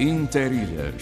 [0.00, 0.94] Interilhas.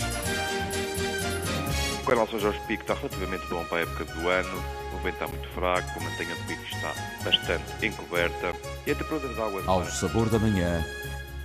[2.03, 4.65] O canal São Jorge Pico está relativamente bom para a época do ano.
[4.93, 6.93] O vento está muito fraco, a mantenha do pico está
[7.25, 8.53] bastante encoberta
[8.85, 10.85] e a temperatura da água Ao sabor da manhã,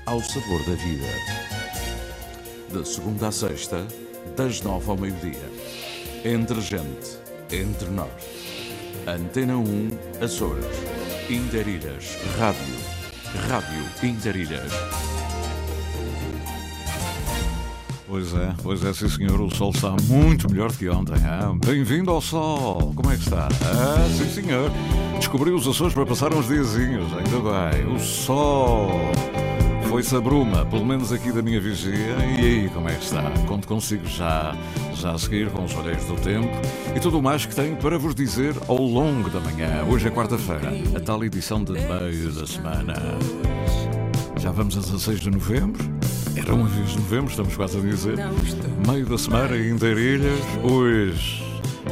[0.08, 1.05] ao sabor da vida.
[2.71, 3.85] De segunda a sexta,
[4.35, 5.48] das nove ao meio-dia.
[6.26, 7.20] Entre gente,
[7.52, 8.09] entre nós.
[9.05, 9.90] Antena 1,
[10.23, 10.66] Açores.
[11.30, 12.80] Interilhas, Rádio.
[13.48, 15.12] Rádio Interilhas.
[18.13, 21.16] Pois é, pois é, sim senhor, o sol está muito melhor que ontem.
[21.26, 21.52] ah.
[21.66, 23.48] Bem-vindo ao sol, como é que está?
[23.48, 24.72] Ah, sim senhor,
[25.16, 27.91] descobri os Açores para passar uns diazinhos, ainda bem.
[27.91, 28.88] O sol
[29.89, 32.16] foi-se a bruma, pelo menos aqui da minha vigia.
[32.38, 33.23] E aí, como é que está?
[33.48, 34.55] Conto consigo já,
[34.94, 36.50] já a seguir com os olheiros do tempo
[36.95, 39.86] e tudo mais que tenho para vos dizer ao longo da manhã.
[39.89, 42.94] Hoje é quarta-feira, a tal edição de meio da semana.
[44.39, 46.03] Já vamos a 16 de novembro.
[46.36, 48.17] Era uma vez de novembro, estamos quase a dizer.
[48.88, 50.40] Meio da semana, inteirilhas.
[50.64, 51.44] Hoje,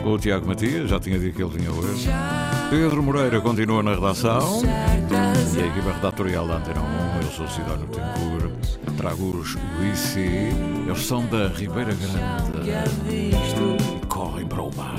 [0.04, 2.10] com o Tiago Matias, já tinha dito que ele vinha hoje.
[2.70, 4.62] Pedro Moreira continua na redação.
[4.64, 8.52] E a equipa redatorial da Antena 1, eu sou Cidónio Tencourt.
[8.98, 9.58] Trago-os.
[9.80, 12.70] Eles são da Ribeira Grande.
[13.10, 14.96] E correm para o mar.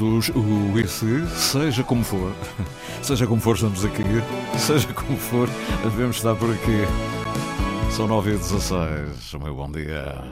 [0.00, 2.32] A música dos UIC, seja como for,
[3.02, 4.02] seja como for, estamos aqui,
[4.58, 5.48] seja como for,
[5.82, 6.86] devemos estar por aqui.
[7.94, 10.24] São 9 e 16 o meu bom dia.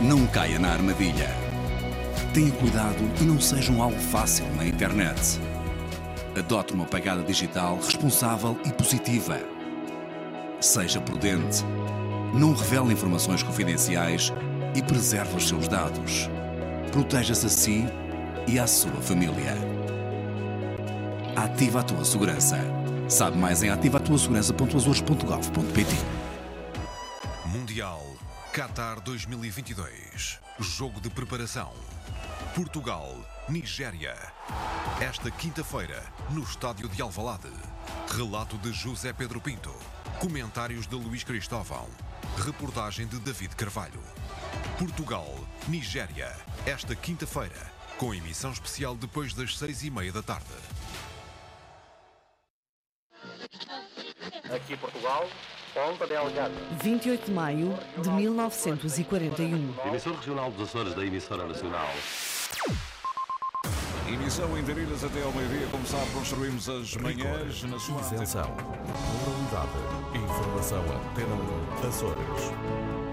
[0.00, 1.28] Não caia na armadilha.
[2.32, 5.38] Tenha cuidado e não seja um alvo fácil na internet.
[6.38, 9.38] Adote uma pegada digital responsável e positiva.
[10.58, 11.62] Seja prudente.
[12.32, 14.32] Não revele informações confidenciais
[14.74, 16.30] e preserve os seus dados.
[16.94, 17.84] Proteja-se a si
[18.46, 19.56] e à sua família.
[21.34, 22.56] Ativa a tua segurança.
[23.08, 25.96] Sabe mais em ativatuasegurança.azores.gov.pt
[27.46, 28.00] Mundial
[28.52, 30.38] Qatar 2022.
[30.60, 31.72] Jogo de preparação.
[32.54, 33.12] Portugal,
[33.48, 34.14] Nigéria.
[35.00, 36.00] Esta quinta-feira,
[36.30, 37.50] no estádio de Alvalade.
[38.16, 39.74] Relato de José Pedro Pinto.
[40.20, 41.88] Comentários de Luís Cristóvão.
[42.38, 44.00] Reportagem de David Carvalho.
[44.78, 45.32] Portugal,
[45.68, 46.34] Nigéria.
[46.66, 50.44] Esta quinta-feira, com emissão especial depois das seis e meia da tarde.
[54.52, 55.28] Aqui Portugal,
[55.72, 56.52] Ponta Delgada.
[56.82, 59.74] 28 de maio de 1941.
[59.86, 61.88] Emissor regional dos Açores da emissora nacional.
[64.08, 68.50] Emissão em Darilhas até ao meio-dia, como sabe, construímos as manhãs na sua Isenção.
[69.24, 69.70] Moralidade.
[70.14, 71.34] Informação Antena
[71.84, 71.88] 1.
[71.88, 73.03] Açores.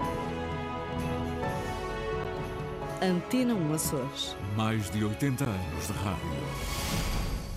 [3.02, 4.36] Antena 1 Açores.
[4.56, 6.30] Mais de 80 anos de rádio.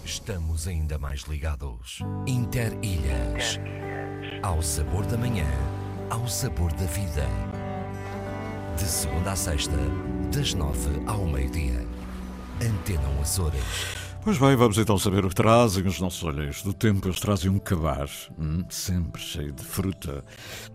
[0.04, 2.00] Estamos ainda mais ligados.
[2.26, 3.60] Interilhas.
[4.42, 5.46] Ao sabor da manhã,
[6.10, 7.28] ao sabor da vida.
[8.76, 9.78] De segunda a sexta,
[10.36, 11.86] das nove ao meio-dia.
[12.60, 14.06] Antena 1 Açores.
[14.24, 17.08] Pois bem, vamos então saber o que trazem os nossos olheiros do tempo.
[17.08, 20.26] Eles trazem um cabaz, hum, sempre cheio de fruta,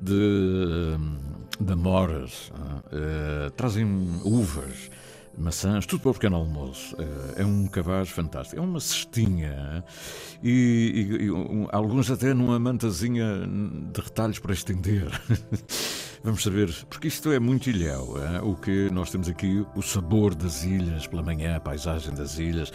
[0.01, 1.19] de, hum,
[1.61, 1.75] de
[2.93, 3.85] eh, trazem
[4.25, 4.91] uvas,
[5.37, 6.97] maçãs, tudo para o pequeno almoço.
[6.99, 8.59] Eh, é um cabaz fantástico.
[8.61, 9.85] É uma cestinha
[10.43, 10.51] e,
[11.21, 13.47] e- e um- alguns até numa mantazinha
[13.93, 15.09] de retalhos para estender.
[16.23, 18.15] Vamos saber, porque isto é muito ilhéu.
[18.23, 18.43] é?
[18.43, 22.71] O que nós temos aqui, o sabor das ilhas pela manhã, a paisagem das ilhas,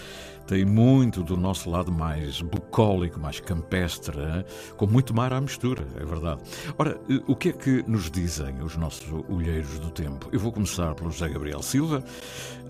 [0.47, 4.43] tem muito do nosso lado mais bucólico, mais campestre, é?
[4.75, 6.41] com muito mar à mistura, é verdade.
[6.75, 10.27] Ora, eh, o que é que nos dizem os nossos olheiros do tempo?
[10.31, 12.03] Eu vou começar pelo José Gabriel Silva,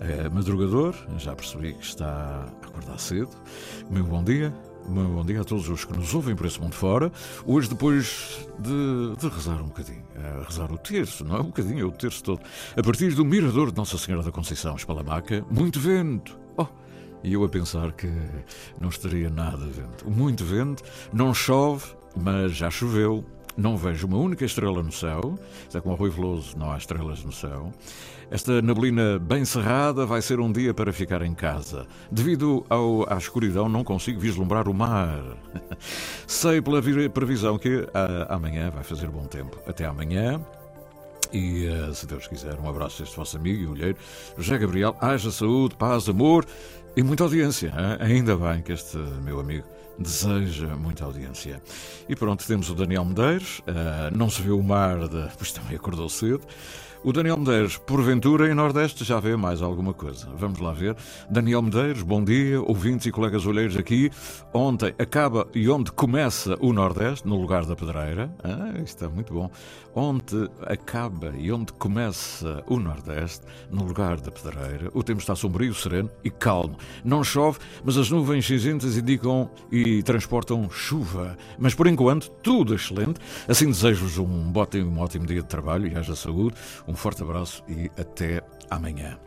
[0.00, 2.06] eh, madrugador, já percebi que está
[2.62, 3.30] a acordar cedo.
[3.90, 4.52] Meu bom dia.
[4.88, 7.10] Bom dia a todos os que nos ouvem por esse mundo fora.
[7.44, 11.80] Hoje, depois de, de rezar um bocadinho, eh, rezar o terço, não é um bocadinho,
[11.80, 12.40] é o terço todo,
[12.76, 16.38] a partir do mirador de Nossa Senhora da Conceição, Espalamaca, muito vento.
[16.56, 16.68] Oh,
[17.24, 18.08] e eu a pensar que
[18.80, 20.08] não estaria nada vento.
[20.08, 21.86] Muito vento, não chove,
[22.16, 23.24] mas já choveu.
[23.56, 25.36] Não vejo uma única estrela no céu.
[25.66, 27.72] Está como o Rui Veloso, não há estrelas no céu.
[28.30, 31.86] Esta neblina bem cerrada vai ser um dia para ficar em casa.
[32.10, 35.22] Devido ao, à escuridão, não consigo vislumbrar o mar.
[36.26, 39.56] Sei pela vi- previsão que ah, amanhã vai fazer bom tempo.
[39.66, 40.40] Até amanhã.
[41.32, 43.98] E, eh, se Deus quiser, um abraço a este vosso amigo e olheiro,
[44.38, 44.96] José Gabriel.
[45.00, 46.44] Haja saúde, paz, amor
[46.96, 47.72] e muita audiência.
[48.00, 49.66] Ainda bem que este meu amigo
[49.98, 51.60] deseja muita audiência.
[52.08, 53.60] E pronto, temos o Daniel Medeiros.
[53.68, 55.28] eh, não se vê o mar, de...
[55.38, 56.42] pois também acordou cedo.
[57.06, 60.28] O Daniel Medeiros, porventura, em Nordeste já vê mais alguma coisa.
[60.36, 60.96] Vamos lá ver.
[61.30, 64.10] Daniel Medeiros, bom dia, ouvintes e colegas olheiros aqui.
[64.52, 68.28] Ontem acaba e onde começa o Nordeste, no lugar da Pedreira.
[68.42, 69.48] Ah, isto é muito bom.
[69.98, 74.90] Onde acaba e onde começa o Nordeste, no lugar da Pedreira.
[74.92, 76.76] O tempo está sombrio, sereno e calmo.
[77.02, 81.34] Não chove, mas as nuvens cinzentas indicam e transportam chuva.
[81.58, 83.18] Mas por enquanto, tudo excelente.
[83.48, 86.56] Assim desejo-vos um ótimo, um ótimo dia de trabalho e haja saúde.
[86.86, 89.18] Um forte abraço e até amanhã.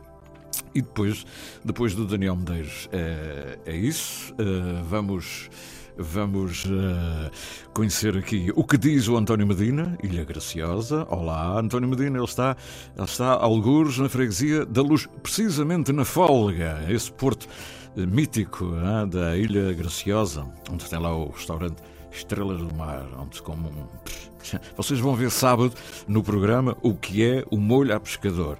[0.75, 1.25] E depois,
[1.66, 4.36] depois do Daniel Medeiros, é, é isso.
[4.38, 5.50] Eh, vamos
[5.99, 7.31] vamos eh,
[7.73, 11.05] conhecer aqui o que diz o António Medina, Ilha Graciosa.
[11.09, 12.55] Olá, António Medina, ele está,
[12.95, 17.47] ele está a algures na freguesia da Luz, precisamente na Folga, esse porto
[17.97, 23.35] eh, mítico ah, da Ilha Graciosa, onde tem lá o restaurante Estrelas do Mar, onde
[23.35, 23.87] se come um...
[24.75, 25.73] Vocês vão ver sábado
[26.07, 28.57] no programa o que é o molho a pescador.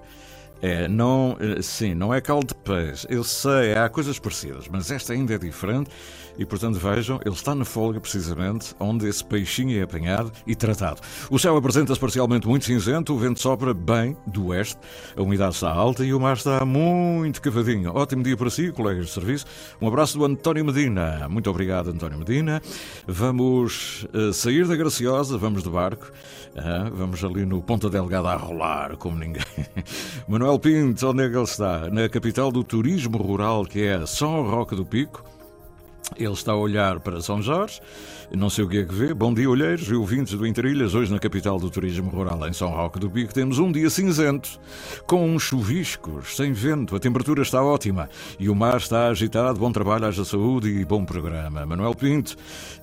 [0.62, 3.06] É, não, eh, sim, não é caldo de peixe.
[3.08, 5.90] Eu sei, há coisas parecidas, mas esta ainda é diferente
[6.40, 11.02] e, portanto, vejam, ele está na folga precisamente onde esse peixinho é apanhado e tratado.
[11.30, 14.78] O céu apresenta-se parcialmente muito cinzento, o vento sopra bem do oeste,
[15.14, 17.94] a umidade está alta e o mar está muito cavadinho.
[17.94, 19.44] Ótimo dia para si, colegas de serviço.
[19.82, 21.28] Um abraço do António Medina.
[21.28, 22.62] Muito obrigado, António Medina.
[23.06, 26.10] Vamos eh, sair da Graciosa, vamos de barco.
[26.56, 29.42] Ah, vamos ali no Ponta Delgada a rolar, como ninguém.
[30.26, 31.90] Manuel Pinto, onde é que ele está?
[31.90, 35.29] Na capital do turismo rural, que é São Roque do Pico.
[36.16, 37.80] Ele está a olhar para São Jorge,
[38.36, 39.12] não sei o que é que vê.
[39.12, 40.94] Bom dia, olheiros e ouvintes do Interilhas.
[40.94, 44.60] Hoje, na capital do turismo rural, em São Roque do Pico, temos um dia cinzento,
[45.06, 46.94] com uns chuviscos, sem vento.
[46.94, 48.08] A temperatura está ótima
[48.38, 49.58] e o mar está agitado.
[49.58, 51.66] Bom trabalho, haja saúde e bom programa.
[51.66, 52.36] Manuel Pinto,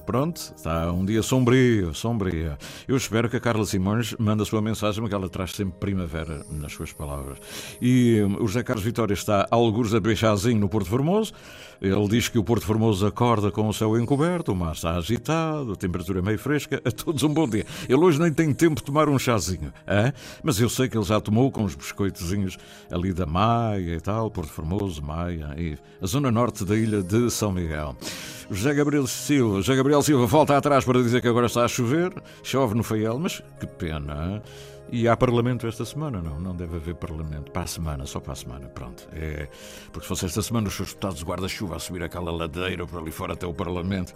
[0.06, 2.58] pronto, está um dia sombrio, sombrio.
[2.88, 6.46] Eu espero que a Carla Simões mande a sua mensagem, porque ela traz sempre primavera
[6.52, 7.38] nas suas palavras.
[7.82, 11.32] E hum, o José Carlos Vitória está a algures a beijazinho no Porto Formoso.
[11.80, 15.37] Ele diz que o Porto Formoso acorda com o céu encoberto, o mar está agitado,
[15.38, 16.82] a temperatura é meio fresca.
[16.84, 17.66] A todos um bom dia.
[17.88, 20.14] Ele hoje nem tem tempo de tomar um chazinho, é?
[20.44, 22.58] mas eu sei que ele já tomou com os biscoitozinhos
[22.92, 27.30] ali da Maia e tal, Porto Formoso, Maia, e a zona norte da ilha de
[27.30, 27.96] São Miguel.
[28.50, 32.14] José Gabriel Silva, José Gabriel Silva volta atrás para dizer que agora está a chover,
[32.44, 34.42] chove no Faial, mas que pena.
[34.44, 34.77] é?
[34.90, 36.22] E há Parlamento esta semana?
[36.22, 37.52] Não, não deve haver Parlamento.
[37.52, 39.08] Para a semana, só para a semana, pronto.
[39.12, 39.48] É,
[39.92, 43.02] porque se fosse esta semana os seus deputados de guarda-chuva a subir aquela ladeira por
[43.02, 44.14] ali fora até o Parlamento.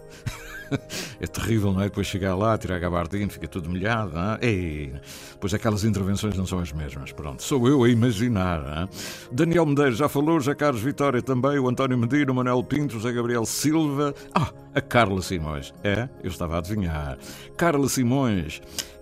[1.19, 1.85] é terrível, não é?
[1.85, 4.13] Depois chegar lá, tirar a gabardina, fica tudo molhado.
[4.13, 5.01] Não é?
[5.39, 7.11] Pois aquelas intervenções não são as mesmas.
[7.11, 8.61] Pronto, sou eu a imaginar.
[8.61, 8.89] é?
[9.31, 12.99] Daniel Medeiros já falou, já Carlos Vitória também, o António Medina, o Manuel Pinto, o
[12.99, 14.15] José Gabriel Silva.
[14.33, 15.73] Ah, a Carla Simões.
[15.83, 17.17] É, eu estava a adivinhar.
[17.57, 18.61] Carla Simões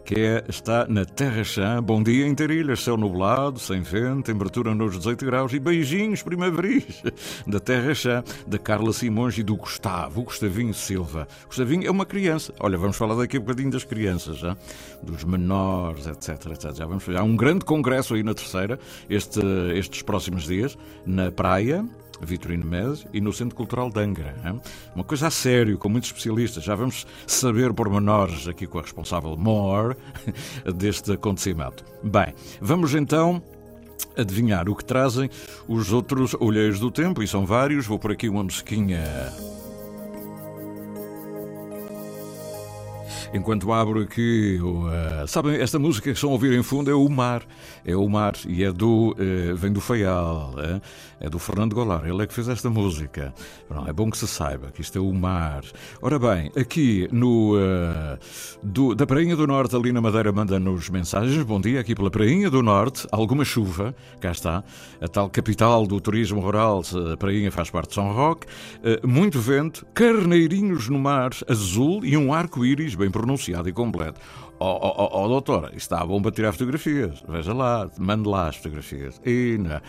[0.09, 1.83] que é, está na Terra Chã.
[1.83, 7.03] Bom dia, Interilhas, céu nublado, sem vento, temperatura nos 18 graus e beijinhos primaveris
[7.45, 11.27] da Terra Chã, da Carla Simões e do Gustavo, Gustavinho Silva.
[11.45, 12.51] Gustavinho é uma criança.
[12.59, 14.57] Olha, vamos falar daqui a bocadinho das crianças, já?
[15.03, 16.73] dos menores, etc, etc.
[16.73, 17.07] Já vamos.
[17.07, 19.39] Há um grande congresso aí na Terceira, este,
[19.75, 20.75] estes próximos dias,
[21.05, 21.85] na praia.
[22.21, 24.35] Vitorino Mendes e no Centro Cultural de Angra.
[24.45, 24.59] hein?
[24.95, 26.63] Uma coisa a sério, com muitos especialistas.
[26.63, 29.95] Já vamos saber pormenores aqui com a responsável More
[30.75, 31.83] deste acontecimento.
[32.03, 33.41] Bem, vamos então
[34.17, 35.29] adivinhar o que trazem
[35.67, 37.85] os outros olheiros do tempo, e são vários.
[37.85, 39.03] Vou por aqui uma musiquinha.
[43.31, 47.07] Enquanto abro aqui, uh, sabem, esta música que estão a ouvir em fundo é o
[47.07, 47.43] Mar,
[47.85, 50.81] é o Mar e é do, uh, vem do Faial, é,
[51.27, 53.31] é do Fernando Goulart, ele é que fez esta música.
[53.67, 55.63] Pronto, é bom que se saiba que isto é o Mar.
[56.01, 57.55] Ora bem, aqui no
[58.63, 61.43] do, da Prainha do Norte, ali na Madeira, manda-nos mensagens.
[61.43, 64.63] Bom dia, aqui pela Prainha do Norte, alguma chuva, cá está,
[64.99, 66.81] a tal capital do turismo rural,
[67.13, 68.47] a Prainha faz parte de São Roque,
[69.03, 74.19] muito vento, carneirinhos no mar azul e um arco-íris bem pronunciado e completo.
[74.61, 77.23] Ó oh, oh, oh, doutora, isto está bom para tirar fotografias.
[77.27, 79.21] Veja lá, mande lá as fotografias.
[79.59, 79.81] Não,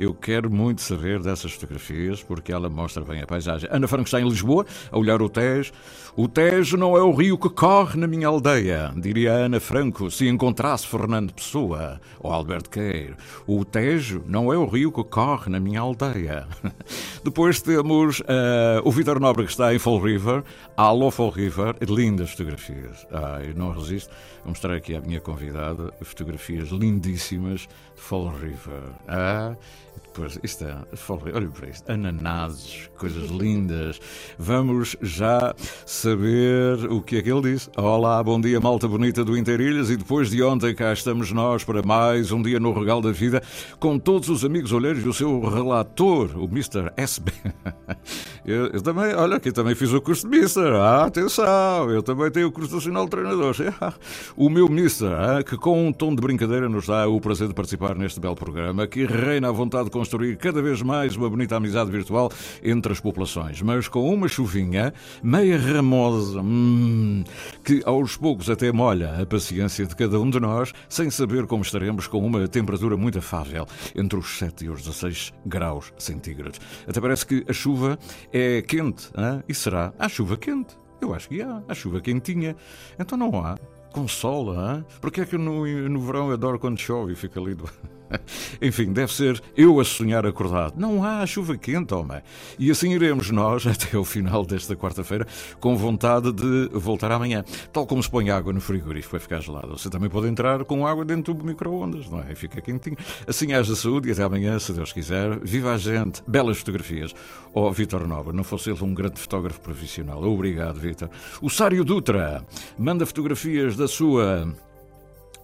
[0.00, 3.68] eu quero muito saber dessas fotografias porque ela mostra bem a paisagem.
[3.72, 5.72] Ana Franco está em Lisboa, a olhar o Tejo.
[6.18, 10.26] O Tejo não é o rio que corre na minha aldeia, diria Ana Franco se
[10.26, 13.16] encontrasse Fernando Pessoa ou Alberto Queiro.
[13.46, 16.48] O Tejo não é o rio que corre na minha aldeia.
[17.22, 20.42] Depois temos uh, o Vitor Nobre que está em Fall River.
[20.74, 21.76] Alô, Fall River.
[21.86, 23.06] Lindas fotografias.
[23.46, 24.10] Eu não resisto.
[24.46, 28.92] Vou mostrar aqui à minha convidada fotografias lindíssimas de Fall River.
[29.08, 29.56] Ah,
[30.04, 34.00] depois, isto é, Fall River, olha para isto, ananases, coisas lindas.
[34.38, 35.52] Vamos já
[35.84, 37.68] saber o que é que ele disse.
[37.76, 39.90] Olá, bom dia, malta bonita do Interilhas.
[39.90, 43.42] E depois de ontem, cá estamos nós para mais um dia no Regal da Vida,
[43.80, 46.92] com todos os amigos olheiros e o seu relator, o Mr.
[46.96, 47.32] SB.
[48.46, 50.72] Eu, eu também, olha, aqui também fiz o curso de Mister.
[50.74, 53.58] Ah, atenção, eu também tenho o curso nacional de treinadores.
[54.38, 57.54] O meu Mister, ah, que com um tom de brincadeira nos dá o prazer de
[57.54, 61.56] participar neste belo programa, que reina a vontade de construir cada vez mais uma bonita
[61.56, 62.30] amizade virtual
[62.62, 67.24] entre as populações, mas com uma chuvinha meia ramosa, hum,
[67.64, 71.62] que aos poucos até molha a paciência de cada um de nós, sem saber como
[71.62, 76.60] estaremos com uma temperatura muito afável, entre os 7 e os 16 graus centígrados.
[76.86, 77.98] Até parece que a chuva
[78.30, 79.42] é quente, hein?
[79.48, 79.94] e será?
[79.98, 80.76] Há chuva quente.
[81.00, 81.62] Eu acho que há.
[81.66, 82.54] Há chuva quentinha.
[82.98, 83.58] Então não há.
[83.96, 84.84] Consola, hein?
[85.00, 87.64] Porque é que no, no verão eu adoro quando chove e fica ali do...
[88.60, 90.74] Enfim, deve ser eu a sonhar acordado.
[90.76, 92.20] Não há chuva quente, homem.
[92.58, 95.26] E assim iremos nós até o final desta quarta-feira
[95.60, 97.44] com vontade de voltar amanhã.
[97.72, 99.78] Tal como se põe água no frigorífico para ficar gelado.
[99.78, 102.34] Você também pode entrar com água dentro do micro-ondas, não é?
[102.34, 102.96] Fica quentinho.
[103.26, 105.38] Assim haja saúde e até amanhã, se Deus quiser.
[105.40, 106.22] Viva a gente.
[106.26, 107.14] Belas fotografias.
[107.52, 110.22] Oh, Vitor Nova, não fosse ele um grande fotógrafo profissional.
[110.22, 111.08] Obrigado, Vitor.
[111.40, 112.44] O Sário Dutra
[112.78, 114.46] manda fotografias da sua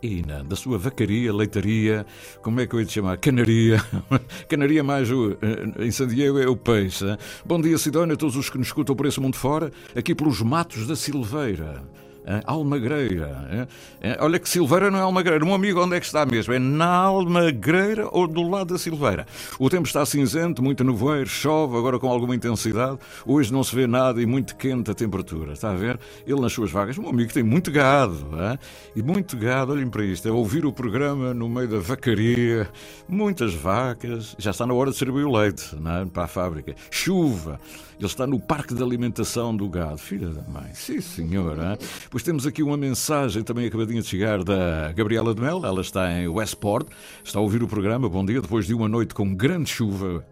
[0.02, 2.04] e na, da sua vacaria, leitaria,
[2.42, 3.16] como é que eu ia te chamar?
[3.18, 3.82] Canaria.
[4.48, 5.36] Canaria mais o,
[5.78, 7.04] em San Diego é o peixe.
[7.44, 10.42] Bom dia, Sidónia, a todos os que nos escutam por esse mundo fora, aqui pelos
[10.42, 11.82] matos da Silveira.
[12.26, 12.40] Hein?
[12.44, 13.48] Almagreira.
[13.50, 13.68] hein?
[14.02, 14.16] hein?
[14.20, 15.44] Olha que Silveira não é Almagreira.
[15.44, 16.52] Um amigo, onde é que está mesmo?
[16.52, 19.26] É na Almagreira ou do lado da Silveira?
[19.58, 22.98] O tempo está cinzento, muito nevoeiro, chove, agora com alguma intensidade.
[23.26, 25.52] Hoje não se vê nada e muito quente a temperatura.
[25.52, 25.98] Está a ver?
[26.26, 26.98] Ele nas suas vagas.
[26.98, 28.26] Um amigo tem muito gado.
[28.94, 30.28] E muito gado, olhem para isto.
[30.28, 32.68] É ouvir o programa no meio da vacaria.
[33.08, 34.34] Muitas vacas.
[34.38, 36.04] Já está na hora de servir o leite é?
[36.06, 36.74] para a fábrica.
[36.90, 37.60] Chuva.
[37.98, 39.98] Ele está no parque de alimentação do gado.
[39.98, 40.70] Filha da mãe.
[40.74, 41.56] Sim, senhor.
[41.58, 41.78] hein?
[42.10, 45.64] Pois temos aqui uma mensagem também acabadinha de chegar da Gabriela de Mel.
[45.64, 46.88] Ela está em Westport.
[47.24, 48.08] Está a ouvir o programa.
[48.08, 48.40] Bom dia.
[48.40, 50.24] Depois de uma noite com grande chuva.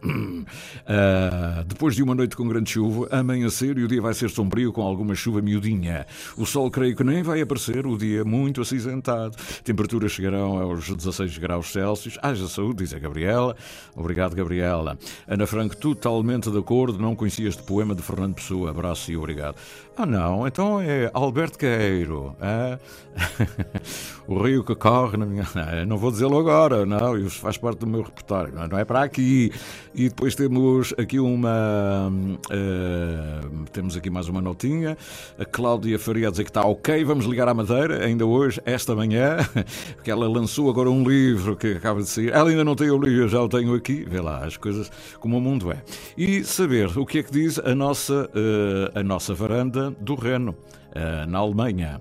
[0.86, 4.72] Ah, depois de uma noite com grande chuva, amanhecer e o dia vai ser sombrio
[4.72, 6.06] com alguma chuva miudinha.
[6.36, 7.86] O sol creio que nem vai aparecer.
[7.86, 9.36] O dia muito acinzentado.
[9.64, 12.18] Temperaturas chegarão aos 16 graus Celsius.
[12.22, 13.54] Haja saúde, diz a Gabriela.
[13.94, 14.98] Obrigado, Gabriela.
[15.28, 16.98] Ana Franco, totalmente de acordo.
[16.98, 18.70] Não conhecia este poema de Fernando Pessoa.
[18.70, 19.56] Abraço e obrigado.
[19.96, 20.46] Ah, não.
[20.46, 22.34] Então é Alberto Queiro.
[22.40, 22.78] ah?
[24.26, 25.46] o rio que corre na minha.
[25.54, 27.18] Não, não vou dizê-lo agora, não.
[27.18, 28.54] Isso faz parte do meu repertório.
[28.54, 29.52] Não é para aqui.
[29.94, 32.10] E depois temos aqui uma.
[32.50, 33.40] eh,
[33.72, 34.96] temos aqui mais uma notinha.
[35.38, 37.04] A Cláudia Faria a dizer que está ok.
[37.04, 39.36] Vamos ligar à Madeira, ainda hoje, esta manhã,
[39.96, 42.32] porque ela lançou agora um livro que acaba de sair.
[42.32, 44.06] Ela ainda não tem o livro, eu já o tenho aqui.
[44.08, 45.82] Vê lá as coisas como o mundo é.
[46.16, 50.54] E saber o que é que diz a nossa, eh, a nossa varanda do Reno,
[50.94, 52.00] eh, na Alemanha.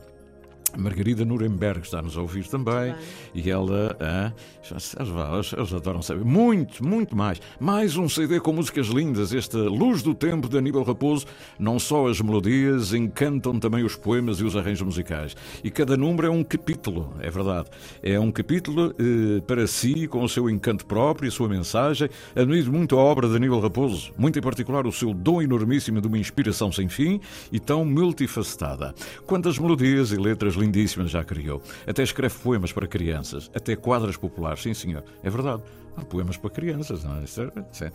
[0.77, 2.95] Margarida Nuremberg está-nos a ouvir também
[3.33, 4.31] e ela, ah,
[4.69, 7.41] eles- eles adoram saber muito, muito mais.
[7.59, 11.25] Mais um CD com músicas lindas, esta Luz do Tempo de Aníbal Raposo.
[11.57, 15.35] Não só as melodias, encantam também os poemas e os arranjos musicais.
[15.63, 17.69] E cada número é um capítulo, é verdade.
[18.01, 22.09] É um capítulo eh, para si, com o seu encanto próprio e a sua mensagem.
[22.35, 26.07] Admiro muito a obra de Aníbal Raposo, muito em particular o seu dom enormíssimo de
[26.07, 27.19] uma inspiração sem fim
[27.51, 28.93] e tão multifacetada.
[29.25, 31.61] Quantas melodias e letras lindíssimas já criou.
[31.87, 35.03] Até escreve poemas para crianças, até quadras populares, sim senhor.
[35.23, 35.63] É verdade.
[35.97, 37.23] Há poemas para crianças, não é?
[37.23, 37.91] É- é-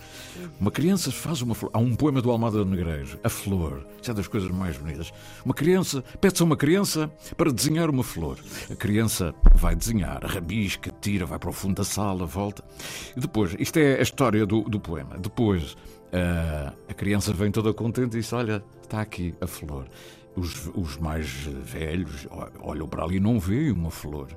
[0.60, 1.70] Uma criança faz uma flor.
[1.72, 3.86] Há um poema do Almada do Negreiro, A Flor.
[4.02, 5.10] Isso é das coisas mais bonitas.
[5.42, 8.36] Uma criança, pede-se a uma criança para desenhar uma flor.
[8.70, 12.62] A criança vai desenhar, rabisca, tira, vai para o fundo da sala, volta.
[13.16, 15.16] E depois, isto é a história do, do poema.
[15.16, 15.74] Depois,
[16.12, 19.86] ah, a criança vem toda contente e diz: Olha, está aqui a flor.
[20.36, 22.26] Os, os mais velhos
[22.60, 24.28] olham para ali e não veem uma flor.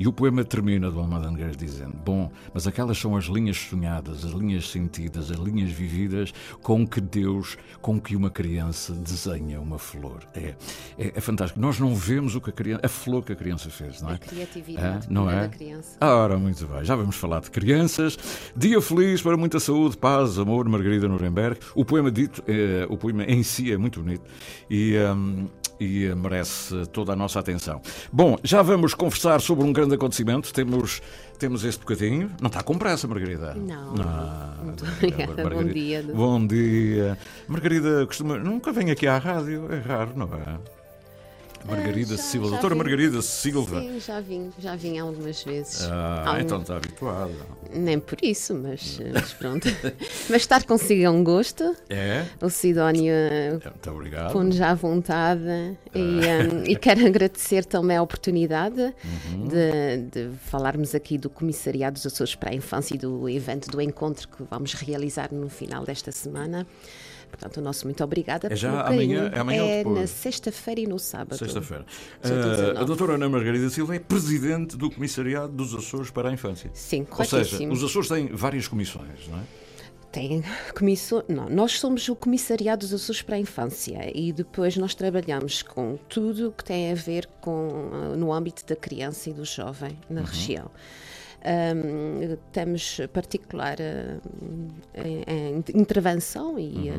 [0.00, 4.24] E o poema termina do Almada Negreiros dizendo: Bom, mas aquelas são as linhas sonhadas,
[4.24, 9.78] as linhas sentidas, as linhas vividas com que Deus, com que uma criança desenha uma
[9.78, 10.26] flor.
[10.32, 10.54] É,
[10.98, 11.60] é, é fantástico.
[11.60, 14.14] Nós não vemos o que a, criança, a flor que a criança fez, não é?
[14.14, 15.42] A criatividade Ah, não é?
[15.42, 15.98] da criança.
[16.00, 18.16] Ora, muito bem, já vamos falar de crianças.
[18.56, 21.60] Dia feliz para muita saúde, paz, amor, Margarida Nuremberg.
[21.74, 24.22] O poema dito, eh, o poema em si é muito bonito
[24.70, 25.46] e, hum,
[25.80, 27.80] e merece toda a nossa atenção.
[28.12, 30.52] Bom, já vamos conversar sobre um grande acontecimento.
[30.52, 31.00] Temos,
[31.38, 32.30] temos este bocadinho.
[32.40, 33.54] Não está com pressa, Margarida?
[33.54, 33.94] Não.
[33.98, 35.48] Ah, Muito Margarida, obrigada.
[35.48, 36.02] Bom dia.
[36.14, 37.18] Bom dia.
[37.48, 38.36] Margarida costuma.
[38.38, 40.79] Nunca vem aqui à rádio, é raro, não é?
[41.66, 42.74] Margarida Ah, Silva, já doutora.
[42.74, 43.80] Margarida Silva.
[43.80, 45.82] Sim, já vim, já vim algumas vezes.
[45.90, 47.32] Ah, Algum- então está habituada.
[47.72, 49.68] Nem por isso, mas, mas pronto.
[50.28, 51.76] mas estar consigo é um gosto.
[51.88, 52.24] É?
[52.42, 54.32] O Sidónio eh, Muito obrigado.
[54.32, 55.42] põe-nos já à vontade
[55.94, 59.48] e, um, e quero agradecer também a oportunidade Uhum.
[59.48, 63.80] de, de falarmos aqui do Comissariado dos Açores para a Infância e do evento do
[63.80, 66.66] encontro que vamos realizar no final desta semana.
[67.30, 68.48] Portanto, o nosso muito obrigada.
[68.52, 71.38] É já amanhã- é amanhã É na sexta-feira e no sábado.
[71.38, 71.84] Sexta-feira.
[72.22, 72.78] 19.
[72.78, 76.70] a doutora Ana Margarida Silva é presidente do Comissariado dos Açores para a Infância.
[76.74, 77.72] Sim, Ou seja, corretíssimo.
[77.72, 79.42] os Açores têm várias comissões, não é?
[80.12, 80.42] Tem
[80.76, 81.22] comissão.
[81.28, 85.96] Não, nós somos o Comissariado dos Açores para a Infância e depois nós trabalhamos com
[86.08, 89.96] tudo o que tem a ver com ah, no âmbito da criança e do jovem
[90.10, 90.68] na região.
[91.42, 93.76] Ahm, temos particular
[94.94, 96.94] em intervenção e, ah,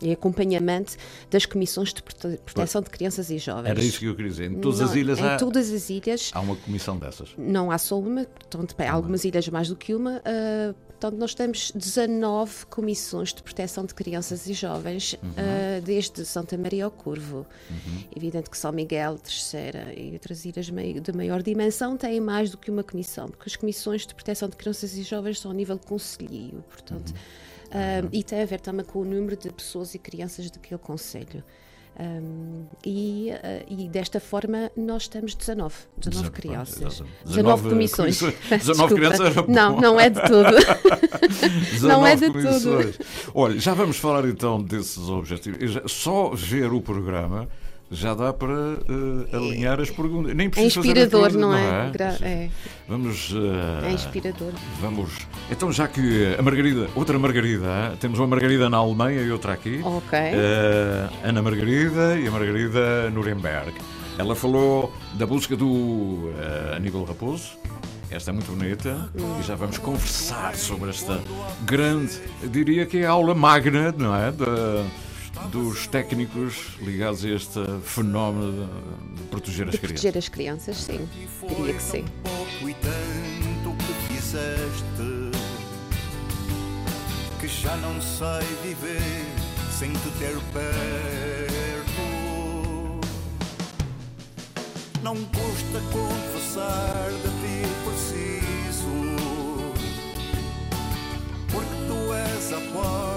[0.00, 0.96] e acompanhamento
[1.30, 3.70] das comissões de prote- proteção de crianças e jovens.
[3.70, 4.50] Era isso que eu queria dizer.
[4.50, 7.30] Em todas Não, as ilhas em há, todas as ilhas há uma comissão dessas.
[7.36, 10.22] não há só uma, portanto, há algumas ilhas mais do que uma.
[10.24, 16.56] ah, portanto, nós temos 19 comissões de proteção de crianças e jovens, ah, desde Santa
[16.56, 17.46] Maria ao Curvo.
[18.14, 22.70] Evidente que São Miguel, Terceira e outras ilhas de maior dimensão têm mais do que
[22.70, 26.64] uma comissão, porque as comissões de proteção de crianças e jovens são a nível conselheiro,
[26.68, 27.12] portanto.
[27.70, 31.42] ah, e tem a ver também com o número de pessoas e crianças daquele conselho.
[31.98, 36.80] Um, e, uh, e desta forma nós temos 19, 19 crianças.
[36.80, 37.14] exatamente.
[37.24, 38.20] 19, 19 comissões.
[38.20, 38.48] comissões.
[38.48, 38.94] Peço 19 desculpa.
[38.94, 39.52] crianças era bom.
[39.52, 41.86] Não, não é de tudo.
[41.86, 42.76] não é 19 de tudo.
[42.76, 42.98] comissões.
[43.32, 45.92] Olha, já vamos falar então desses objetivos.
[45.92, 47.48] Só ver o programa
[47.90, 50.34] já dá para eh, alinhar as perguntas.
[50.34, 51.90] Nem É inspirador, perguntas, não é?
[51.90, 52.48] Gra- é,
[52.88, 53.32] Vamos.
[53.82, 54.52] eh, é inspirador.
[54.80, 55.10] Vamos.
[55.50, 59.80] Então, já que a Margarida, outra Margarida, temos uma Margarida na Alemanha e outra aqui.
[59.84, 60.18] Ok.
[60.18, 63.72] Eh, Ana Margarida e a Margarida Nuremberg.
[64.18, 67.52] Ela falou da busca do eh, Aníbal Raposo.
[68.10, 69.08] Esta é muito bonita
[69.40, 71.20] e já vamos conversar sobre esta
[71.64, 72.12] grande,
[72.44, 74.30] diria que é a aula magna, não é?
[74.30, 74.84] Da-
[75.50, 80.00] dos técnicos ligados a este fenómeno de, de proteger as De crianças.
[80.00, 81.08] proteger as crianças, sim.
[81.48, 82.04] Diria que sim.
[82.22, 85.30] pouco e tanto que fizeste
[87.40, 89.26] que já não sei viver
[89.78, 92.04] sem te ter perto.
[95.02, 98.94] Não custa confessar de ti preciso,
[101.50, 103.13] porque tu és a porta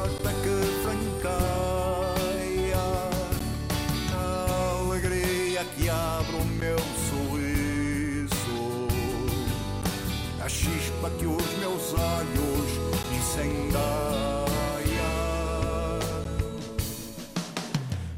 [11.98, 12.70] meus olhos
[13.12, 13.82] incendeia.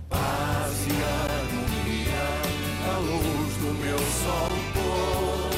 [0.10, 2.28] Paz e harmonia,
[2.86, 5.52] a luz do meu sol pôr,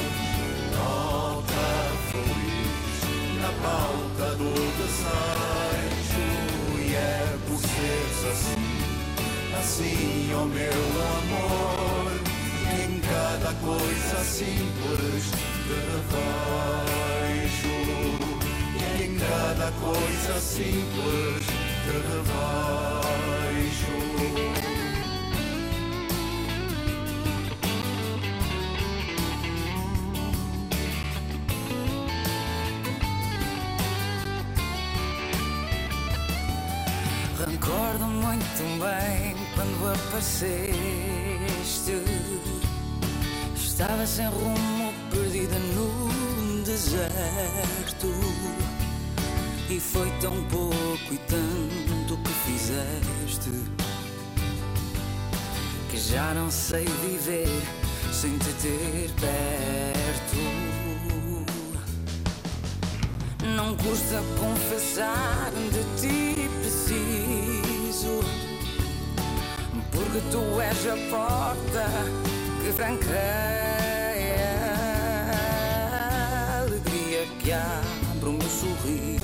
[0.76, 1.68] nota
[2.10, 2.98] feliz
[3.40, 6.26] na pauta do desejo,
[6.78, 8.72] e é por seres assim
[9.58, 10.82] assim, ó meu
[11.18, 12.12] amor,
[12.74, 13.00] em
[13.60, 17.11] coisa simples te revejo.
[19.62, 21.46] Cada coisa simples
[21.84, 22.82] te revejo.
[37.46, 40.72] Recordo muito bem quando apareceste.
[43.54, 48.31] Estava sem rumo, perdida no deserto.
[49.74, 53.50] E foi tão pouco e tanto que fizeste.
[55.88, 57.48] Que já não sei viver
[58.12, 60.36] sem te ter perto.
[63.56, 68.20] Não custa confessar de ti preciso
[69.90, 71.86] Porque tu és a porta
[72.62, 73.16] que franqueia
[75.32, 79.21] a alegria que abre o meu sorriso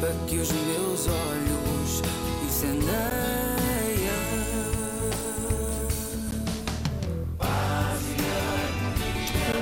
[0.00, 2.02] A chispa que os meus olhos
[2.44, 3.00] incendeia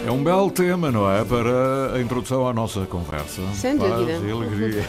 [0.06, 1.24] É um belo tema, não é?
[1.24, 3.42] Para a introdução à nossa conversa.
[3.52, 4.26] Sem Paz dúvida.
[4.26, 4.84] e alegria.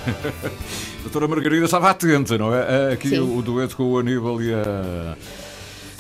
[1.01, 2.93] Doutora Margarida estava atenta, não é?
[2.93, 3.19] Aqui Sim.
[3.19, 5.17] o, dueto com o Aníbal e a,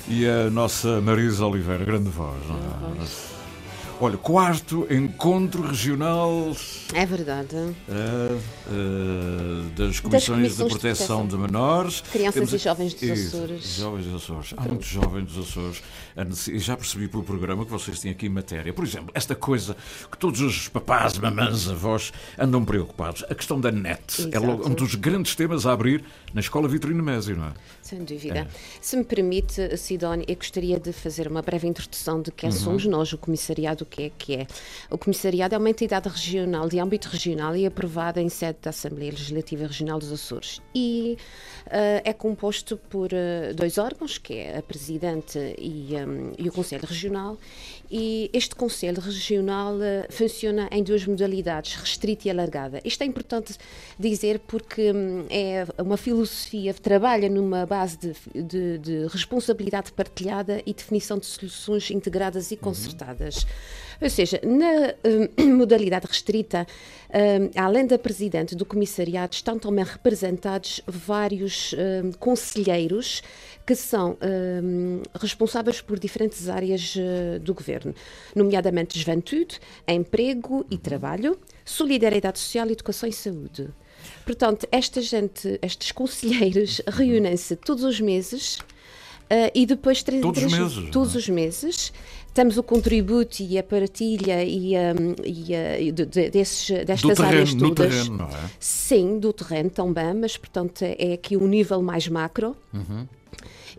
[0.07, 3.38] e a nossa Marisa Oliveira, grande voz, não é?
[4.01, 6.55] Olha, quarto encontro regional
[6.93, 7.53] É verdade.
[7.89, 8.37] eh,
[8.71, 11.27] eh, das comissões, comissões de de proteção proteção.
[11.27, 12.01] de menores.
[12.09, 13.75] Crianças Temos- e jovens dos Isso, Açores.
[13.75, 14.53] Jovens dos Açores.
[14.55, 15.81] Há muitos jovens dos Açores.
[16.61, 18.71] já percebi pelo programa que vocês têm aqui matéria.
[18.71, 19.75] Por exemplo, esta coisa
[20.09, 23.25] que todos os papás, mamãs, avós andam preocupados.
[23.29, 24.01] A questão da net.
[24.21, 24.45] É Exato.
[24.45, 27.53] logo um dos grandes temas a abrir na Escola Vitorino Mésio, não é?
[27.81, 28.39] Sem dúvida.
[28.39, 28.47] É.
[28.81, 32.55] Se me permite, Sidónia, eu gostaria de fazer uma breve introdução de quem Uhum.
[32.55, 34.47] somos nós, o Comissariado, o que é que é.
[34.89, 39.11] O Comissariado é uma entidade regional, de âmbito regional e aprovada em sede da Assembleia
[39.11, 40.61] Legislativa Regional dos Açores.
[40.73, 41.17] E
[41.67, 46.51] eh, é composto por eh, dois órgãos, que é a Presidente e, hum, e o
[46.51, 47.37] Conselho Regional.
[47.91, 52.79] E este Conselho Regional eh, funciona em duas modalidades, restrita e alargada.
[52.83, 53.55] Isto é importante
[53.97, 60.61] dizer porque hum, é uma filosofia que trabalha numa base de, de- de responsabilidade partilhada
[60.65, 63.45] e definição de soluções integradas e concertadas.
[64.01, 64.93] Ou seja, na
[65.39, 66.65] hum, modalidade restrita,
[67.09, 73.21] hum, além da Presidente do Comissariado, estão também representados vários hum, conselheiros
[73.65, 74.17] que são
[74.63, 77.93] hum, responsáveis por diferentes áreas eh, do governo,
[78.35, 83.69] nomeadamente juventude, emprego e trabalho, solidariedade social, educação e saúde.
[84.25, 88.59] Portanto, esta gente, estes conselheiros reúnem-se todos os meses
[89.29, 91.91] eh, e depois três Todos os três- meses, todos os meses
[92.33, 97.19] temos o contributo e a partilha e, hum, e, eh, e de- de- desses, destas
[97.19, 97.93] áreas terreno, no todas.
[97.93, 98.49] terreno, não é?
[98.59, 102.55] Sim, do terreno também, mas portanto é aqui um nível mais macro.
[102.73, 103.07] Uhum.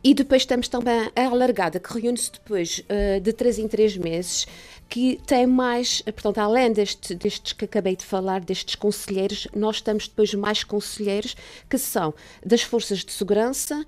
[0.03, 4.47] E depois temos também a alargada, que reúne-se depois eh, de três em três meses,
[4.91, 9.81] que tem mais, eh, portanto, além deste- destes que acabei de falar, destes conselheiros, nós
[9.81, 11.37] temos depois mais conselheiros
[11.69, 12.13] que são
[12.45, 13.85] das forças de segurança,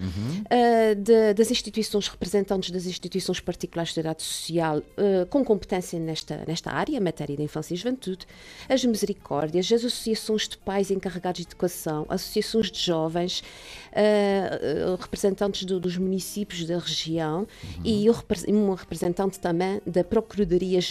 [0.48, 6.44] eh, de- das instituições representantes das instituições particulares de idade social eh, com competência nesta,
[6.46, 8.24] nesta área, matéria da infância e juventude,
[8.68, 13.42] as misericórdias, as associações de pais encarregados de educação, associações de jovens,
[13.90, 17.46] eh, representantes do- dos municípios da região
[17.84, 20.04] e o repre- um representante também da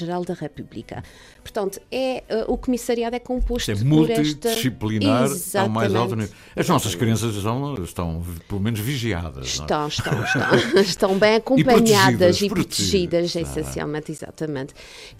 [0.01, 1.03] Procuradoria-Geral da República.
[1.41, 4.23] Portanto, é, eh, o comissariado é composto Isto é por esta...
[4.23, 6.33] multidisciplinar ao mais alto nível.
[6.55, 9.57] As nossas crianças estão, estão pelo menos vigiadas.
[9.57, 9.87] não é?
[9.87, 10.41] Estão, estão, estão.
[10.81, 13.41] estão bem acompanhadas protegidas, e protegidas, protegidas, ah.
[13.41, 14.73] essencialmente, exatamente.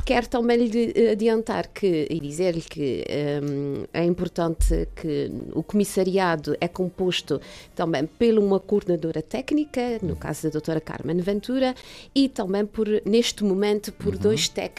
[0.06, 3.04] Quero também lhe eh, adiantar que, e dizer-lhe que
[3.44, 7.42] hum, é importante que o comissariado é composto
[7.76, 11.74] também por uma coordenadora técnica, no caso da doutora Carmen Ventura,
[12.14, 14.71] e também por, neste momento, por dois técnicos,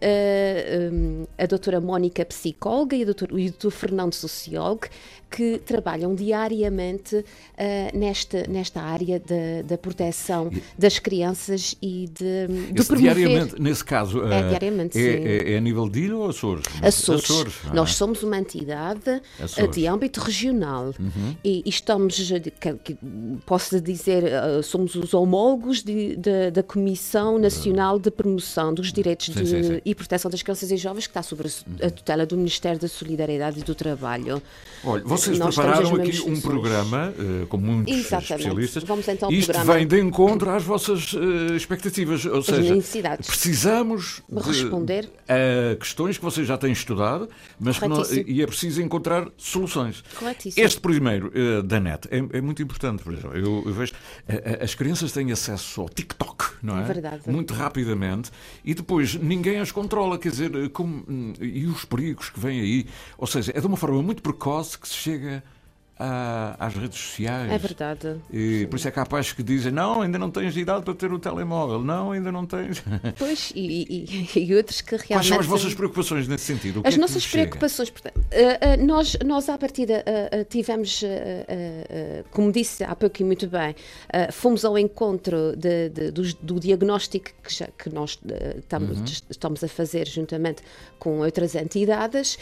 [0.00, 3.02] eh, hum, a doutora Mónica, psicóloga, e
[3.38, 4.88] e o doutor Fernando, sociólogo,
[5.34, 7.24] que trabalham diariamente
[7.56, 13.14] eh, nesta, nesta área da, da proteção das crianças e de, de promover...
[13.14, 15.02] diariamente, nesse caso, É eh, diariamente, é,
[15.50, 16.64] é, é a nível de ilha ou Açores?
[16.82, 17.54] Açores.
[17.64, 17.74] não é?
[17.76, 19.74] Nós somos uma entidade eh, Açores.
[19.74, 21.34] de âmbito regional Uhum.
[21.44, 22.30] e, e estamos,
[22.84, 22.96] que-
[23.46, 24.24] posso dizer,
[24.62, 29.62] somos os homólogos de- de- da Comissão Nacional de Promoção dos Direitos Sim, de- sim,
[29.62, 29.80] sim.
[29.84, 31.42] e Proteção das Crianças e Jovens, que está sob
[31.80, 34.42] a, a tutela do Ministério da Solidariedade e do Trabalho.
[34.84, 38.32] Olha, vocês Nós prepararam aqui um programa eh, com muitos Exatamente.
[38.32, 38.82] especialistas.
[38.84, 39.74] Vamos então ao Isto programa.
[39.74, 42.74] vem de encontro às vossas eh, expectativas, ou seja,
[43.26, 45.08] precisamos de- Responder.
[45.28, 50.02] a questões que vocês já têm estudado, mas não- e é preciso encontrar soluções.
[50.18, 50.64] Corretíssimo.
[50.64, 53.36] Este primeiro eh, da net é, é muito importante, por exemplo.
[53.36, 53.92] Eu, eu vejo
[54.60, 56.82] as crianças têm acesso ao TikTok, não é?
[56.82, 57.20] É verdade.
[57.26, 58.30] Muito rapidamente
[58.64, 62.86] e depois ninguém as controla, quer dizer, como, hum, e os perigos que vêm aí.
[63.18, 65.42] Ou seja, é de uma forma muito precoce que se chega 这个
[66.02, 67.50] a- às redes sociais.
[67.52, 68.16] É verdade.
[68.32, 70.94] E por isso é que há pais que dizem: não, ainda não tens idade para
[70.94, 72.82] ter o telemóvel, não, ainda não tens.
[73.18, 75.08] Pois, e, e- e outros que realmente.
[75.12, 76.80] Quais são as vossas preocupações nesse sentido?
[76.84, 81.02] O As é nossas preocupações, portanto, eh, eh, nós, nós à partida eh, tivemos,
[82.30, 83.74] como disse há pouco e muito bem,
[84.32, 88.18] fomos ao encontro de- de- dos- do, diagnóstico que, já- que nós
[88.58, 89.04] estamos, Uhum.
[89.30, 90.62] estamos a fazer juntamente
[90.98, 92.38] com outras entidades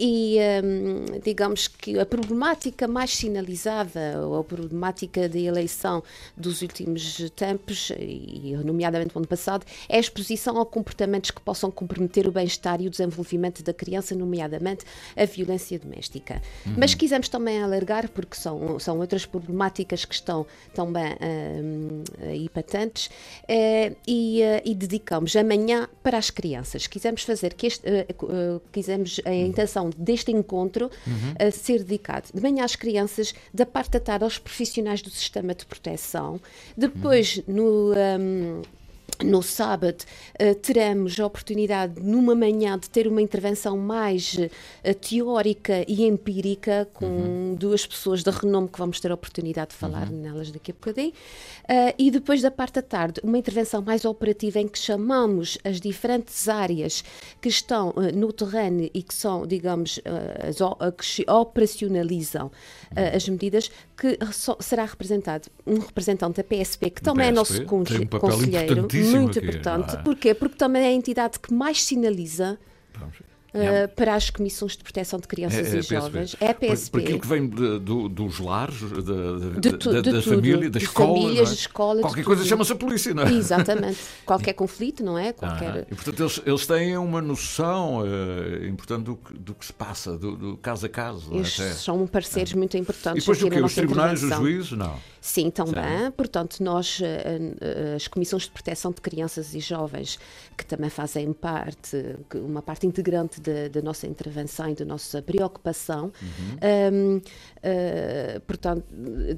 [0.00, 6.02] e ehm, digamos que a problemática mais sinalizada ou a problemática da eleição
[6.36, 11.70] dos últimos tempos, e nomeadamente no ano passado, é a exposição a comportamentos que possam
[11.70, 14.84] comprometer o bem-estar e o desenvolvimento da criança, nomeadamente
[15.16, 16.40] a violência doméstica.
[16.66, 16.74] Uhum.
[16.78, 21.16] Mas quisemos também alargar, porque são, são outras problemáticas que estão também
[21.62, 23.10] hum, aí patentes,
[23.48, 26.86] eh, e, eh, e dedicamos amanhã para as crianças.
[26.86, 28.06] Quisemos fazer que este, eh,
[28.70, 31.50] quisemos a intenção deste encontro Uhum.
[31.50, 35.66] ser dedicado de manhã às crianças, da parte da tarde aos profissionais do sistema de
[35.66, 36.40] proteção,
[36.76, 37.92] depois no.
[38.18, 38.62] hum,
[39.24, 40.04] no sábado
[40.38, 44.36] eh, teremos a oportunidade, numa manhã, de ter uma intervenção mais
[44.82, 49.76] eh, teórica e empírica com duas pessoas de renome que vamos ter a oportunidade de
[49.76, 51.12] falar nelas daqui a bocadinho.
[51.68, 55.80] Eh, e depois da parte da tarde, uma intervenção mais operativa em que chamamos as
[55.80, 57.04] diferentes áreas
[57.40, 60.00] que estão no terreno e que são, digamos,
[60.38, 62.50] as que operacionalizam
[63.14, 63.70] as medidas,
[64.02, 64.18] que
[64.58, 69.20] será representado um representante da PSP, que também é nosso PSP um papel conselheiro, importantíssimo
[69.22, 69.94] muito aqui, importante.
[69.94, 70.02] é?
[70.02, 70.34] Porquê?
[70.34, 72.58] Porque também é a entidade que mais sinaliza
[73.54, 76.36] eh, para as comissões de proteção de crianças e jovens.
[76.40, 76.90] É a Por, PSP.
[76.90, 80.20] por aquilo que vem de- do- dos lares, da, da, De tu- da- de da
[80.22, 80.34] tudo.
[80.36, 81.08] família, da De escola.
[81.08, 81.54] famílias, não é?
[81.54, 83.32] de escola, de Qualquer coisa chama-se a polícia, não é?
[83.32, 83.98] Exatamente.
[84.24, 85.32] Qualquer conflito, não é?
[85.32, 85.70] Qualquer...
[85.70, 89.72] Ah, e portanto eles, eles têm uma noção eh, importante do que, do que se
[89.72, 91.34] passa, do, do caso a caso.
[91.34, 91.38] é?
[91.38, 93.60] Estes Até- são parceiros muito E importantes depois aqui o quê?
[93.62, 94.72] Os tribunais, os juízes?
[94.72, 94.96] Não.
[95.20, 96.10] Sim, também.
[96.16, 100.18] Portanto, nós, eh, eh, as comissões de proteção de crianças e jovens,
[100.56, 101.96] que também fazem parte,
[102.34, 107.16] uma parte integrante da, da nossa intervenção e da nossa preocupação, Uhum.
[107.16, 107.20] hum,
[107.62, 108.84] eh, portanto,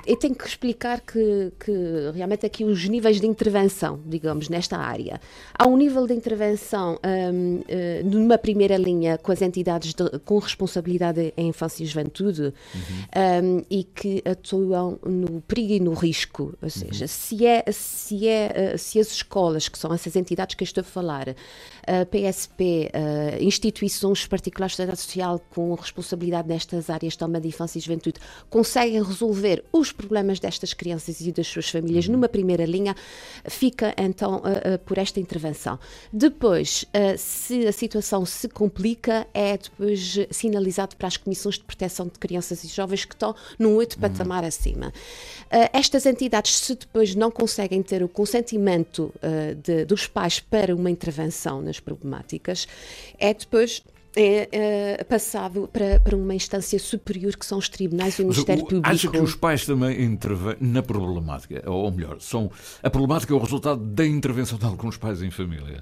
[0.07, 1.73] eu tenho que explicar que, que
[2.15, 5.21] realmente aqui os níveis de intervenção, digamos, nesta área.
[5.59, 10.39] Há um nível de intervenção hum, eh, numa primeira linha com as entidades de- com
[10.39, 12.53] responsabilidade em infância e juventude
[13.43, 16.55] um, e que atuam no perigo e no risco.
[16.63, 20.63] Ou seja, se, é, se, é, uh, se as escolas, que são essas entidades que
[20.63, 21.29] eu estou a falar,
[21.87, 27.79] a PSP, uh, instituições particulares de sociedade social com responsabilidade nestas áreas também de infância
[27.79, 28.14] e juventude,
[28.51, 32.95] conseguem resolver os problemas destas crianças e das suas famílias numa primeira linha,
[33.47, 35.79] fica então uh, uh, por esta intervenção.
[36.13, 42.07] Depois, uh, se a situação se complica, é depois sinalizado para as comissões de proteção
[42.07, 44.93] de crianças e jovens que estão num outro patamar acima.
[45.73, 49.13] Estas entidades, se depois não conseguem ter o consentimento
[49.63, 52.67] de- dos pais para uma intervenção nas problemáticas,
[53.19, 53.83] é depois
[54.17, 54.49] é,
[55.01, 58.67] é, passado para, para uma instância superior que são os tribunais e o Ministério o-
[58.67, 58.89] Público.
[58.89, 61.63] Acha que os pais também intervêm na problemática?
[61.71, 62.51] Ou melhor, são,
[62.83, 65.81] a problemática é o resultado da intervenção de alguns pais em família?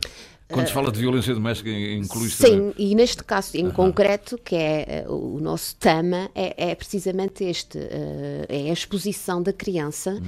[0.53, 2.59] Quando se fala de violência doméstica, inclui isto também?
[2.71, 7.45] Sim, e neste caso em concreto, que é eh, o nosso tema, é, é precisamente
[7.45, 10.21] este: eh, é a exposição da criança,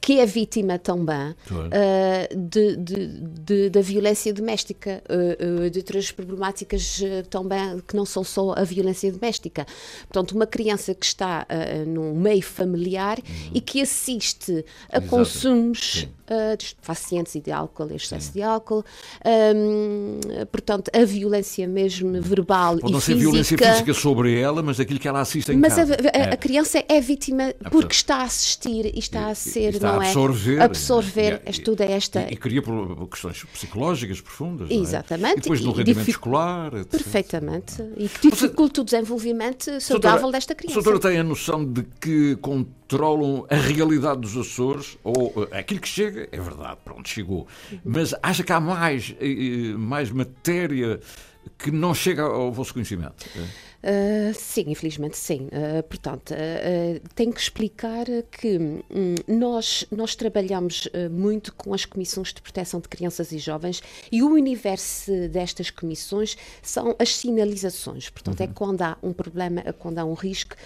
[0.00, 1.68] que é vítima também Claro.
[1.72, 7.94] eh, de, de- de- da violência doméstica, eh, eh, de outras problemáticas eh, também que
[7.96, 9.66] não são só a violência doméstica.
[10.08, 13.18] Portanto, uma criança que está eh, num meio familiar
[13.52, 15.08] e que assiste a Exato.
[15.10, 18.84] consumos eh, de estupefacientes e de álcool, excesso de álcool,
[19.66, 23.30] hum, portanto, a violência mesmo verbal Pode e não ser física.
[23.30, 25.94] violência física sobre ela, mas daquilo que ela assiste em Mas a, casa.
[25.94, 26.36] a- a É.
[26.36, 30.06] criança é vítima porque está a assistir e está a ser, está a não é?
[30.08, 30.60] absorver.
[30.62, 32.22] absorver E- e- toda esta.
[32.30, 32.62] E, e cria
[33.10, 34.68] questões psicológicas profundas.
[34.68, 34.80] não é?
[34.80, 35.38] Exatamente.
[35.38, 36.74] E depois no rendimento dific- escolar.
[36.74, 36.90] etc.
[36.90, 37.82] Perfeitamente.
[37.96, 40.78] E que dificulta o desenvolvimento saudável desta criança.
[40.78, 45.58] A doutora tem a noção de que, com controlam a realidade dos Açores, ou eh,
[45.58, 47.46] aquilo que chega, é verdade, pronto, chegou.
[47.84, 51.00] Mas acha que há mais, eh, eh, mais matéria
[51.58, 53.24] que não chega ao vosso conhecimento?
[53.82, 55.46] Uh, sim, infelizmente sim.
[55.46, 62.32] Uh, portanto, uh, tenho que explicar que hum, nós, nós trabalhamos muito com as comissões
[62.32, 68.10] de proteção de crianças e jovens e o universo destas comissões são as sinalizações.
[68.10, 68.50] Portanto, é Uhum.
[68.50, 70.56] é quando há um problema, é quando há um risco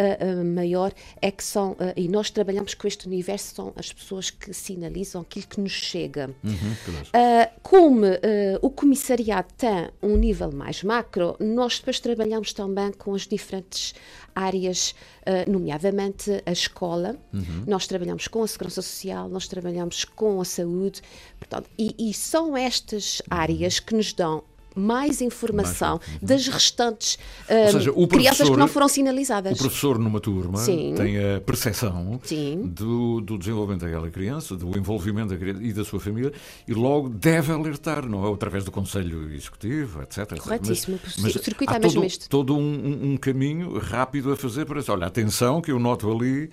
[0.00, 4.52] uh, maior, é que são, e nós trabalhamos com este universo, são as pessoas que
[4.52, 6.30] sinalizam aquilo que nos chega.
[6.42, 7.06] Uhum, claro.
[7.06, 8.18] Uh, como uh,
[8.62, 13.94] o comissariado tem um nível mais macro, nós depois trabalhamos também com as diferentes
[14.34, 17.16] áreas, uh, nomeadamente a escola.
[17.32, 17.64] Uhum.
[17.66, 21.02] Nós trabalhamos com a segurança social, nós trabalhamos com a saúde,
[21.38, 24.44] portanto, e, e são estas áreas que nos dão
[24.80, 29.52] mais informação das restantes Ou uh, seja, crianças que não foram sinalizadas.
[29.52, 30.94] O professor numa turma Sim.
[30.96, 32.20] tem a percepção
[32.64, 36.32] do, do desenvolvimento daquela criança, do envolvimento da criança e da sua família
[36.66, 38.32] e logo deve alertar, não é?
[38.32, 40.38] Através do Conselho Executivo, etc.
[40.38, 40.98] Corretíssimo.
[41.18, 42.28] Mas, O circuito é mesmo todo, este.
[42.28, 46.50] todo um, um- caminho rápido a fazer para dizer, olha, atenção que eu noto ali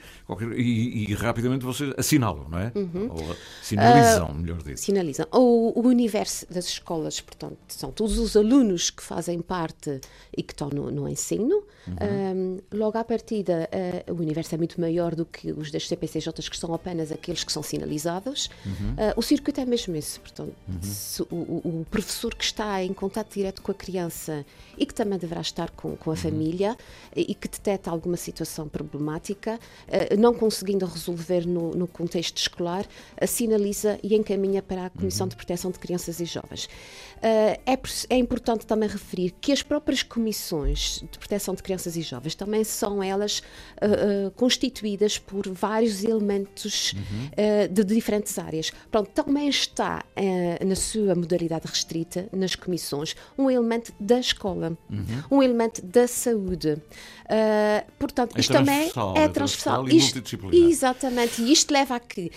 [0.56, 2.72] e, e rapidamente vocês assinalam, não é?
[2.76, 3.10] Uhum.
[3.10, 4.80] Ou sinalizam, Ah, melhor dito.
[4.80, 5.26] Sinalizam.
[5.32, 10.00] O, o universo das escolas, portanto, são todos os alunos que fazem parte
[10.36, 11.64] e que estão no, no ensino.
[11.88, 13.70] Um, logo à partida,
[14.08, 17.46] uh, o universo é muito maior do que os das CPCJs, que são apenas aqueles
[17.46, 18.50] que são sinalizados.
[18.66, 18.92] Uhum.
[18.94, 20.20] Uh, o circuito é mesmo esse.
[20.20, 20.82] Portanto, Uhum.
[20.82, 24.46] se o, o- professor que está em contato direto com a criança
[24.78, 26.76] e que também deverá estar com, com a família
[27.16, 32.86] e, e que detecta alguma situação problemática, uh, não conseguindo resolver no, no contexto escolar,
[33.26, 36.66] sinaliza e encaminha para a Comissão de Proteção de Crianças e Jovens.
[37.18, 41.96] Uh, é, pres- é importante também referir que as próprias comissões de proteção de crianças
[41.96, 48.72] e jovens também são elas uh, uh, constituídas por vários elementos uh, de diferentes áreas.
[48.92, 50.04] Pronto, também está
[50.66, 55.38] na sua modalidade restrita, nas comissões, um elemento da escola, Uhum.
[55.38, 56.78] um elemento da saúde.
[58.00, 59.88] Portanto, É isto também transversal, é é transversal.
[59.90, 60.70] e Isto- multidisciplinar.
[60.70, 62.32] Exatamente, e isto leva a que,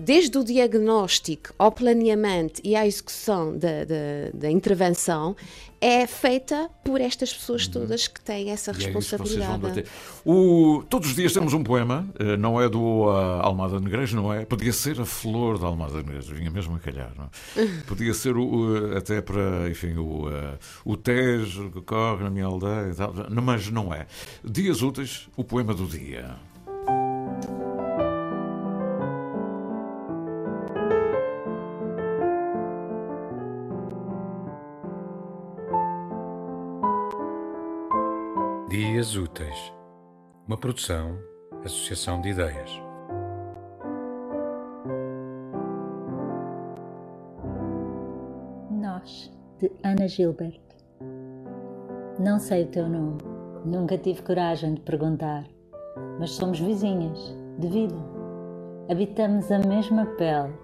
[0.00, 5.36] desde o diagnóstico ao planeamento e à execução da, da, da intervenção,
[5.80, 8.78] é feita por estas pessoas todas que têm essa Uhum.
[8.80, 9.58] É responsabilidade.
[9.58, 9.86] bater.
[10.24, 14.32] O- todos os dias temos um poema, eh, não é do ah, Almada Negreiros, não
[14.32, 14.44] é?
[14.44, 17.66] Podia ser a flor da Almada Negreiros, vinha mesmo a calhar, não é?
[17.86, 22.90] Podia ser o, até para, enfim, o, ah, o Tejo que corre na minha aldeia
[22.90, 24.06] e tal, mas não é.
[24.44, 26.36] Dias úteis, o poema do dia.
[39.16, 39.72] Úteis.
[40.46, 41.18] Uma produção,
[41.64, 42.70] associação de ideias.
[48.70, 50.60] Nós, de Ana Gilbert.
[52.18, 53.18] Não sei o teu nome,
[53.64, 55.44] nunca tive coragem de perguntar,
[56.18, 57.96] mas somos vizinhas, de vida.
[58.90, 60.54] Habitamos a mesma pele,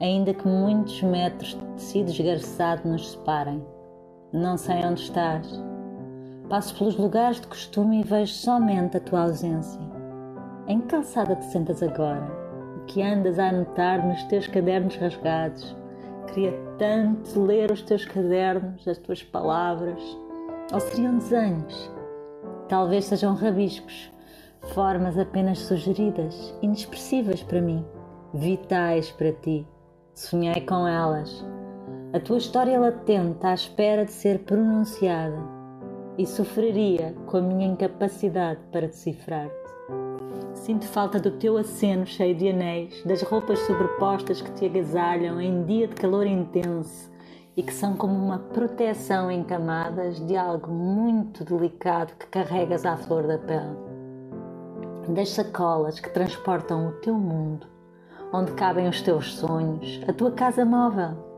[0.00, 3.64] ainda que muitos metros de tecido esgarçado nos separem.
[4.32, 5.71] Não sei onde estás.
[6.48, 9.80] Passo pelos lugares de costume e vejo somente a tua ausência.
[10.66, 12.26] Em que calçada te sentas agora?
[12.76, 15.74] O que andas a anotar nos teus cadernos rasgados?
[16.26, 20.00] Queria tanto ler os teus cadernos, as tuas palavras.
[20.72, 21.90] Ou seriam desenhos?
[22.68, 24.12] Talvez sejam rabiscos,
[24.74, 27.84] formas apenas sugeridas, inexpressíveis para mim,
[28.34, 29.66] vitais para ti.
[30.14, 31.44] Sonhei com elas.
[32.12, 35.61] A tua história latente à espera de ser pronunciada
[36.18, 39.52] e sofreria com a minha incapacidade para decifrar-te.
[40.54, 45.64] Sinto falta do teu aceno cheio de anéis, das roupas sobrepostas que te agasalham em
[45.64, 47.10] dia de calor intenso
[47.56, 52.96] e que são como uma proteção em camadas de algo muito delicado que carregas à
[52.96, 53.76] flor da pele.
[55.08, 57.66] Das sacolas que transportam o teu mundo,
[58.32, 61.31] onde cabem os teus sonhos, a tua casa móvel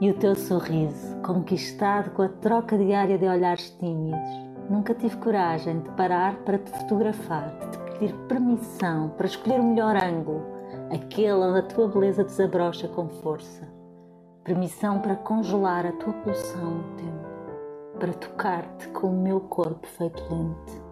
[0.00, 4.48] e o teu sorriso, conquistado com a troca diária de olhares tímidos.
[4.70, 9.64] Nunca tive coragem de parar para te fotografar, de te pedir permissão para escolher o
[9.64, 10.42] melhor ângulo,
[10.92, 13.66] aquele onde a tua beleza desabrocha com força.
[14.44, 20.22] Permissão para congelar a tua pulsão no tempo, para tocar-te com o meu corpo feito
[20.30, 20.88] lente.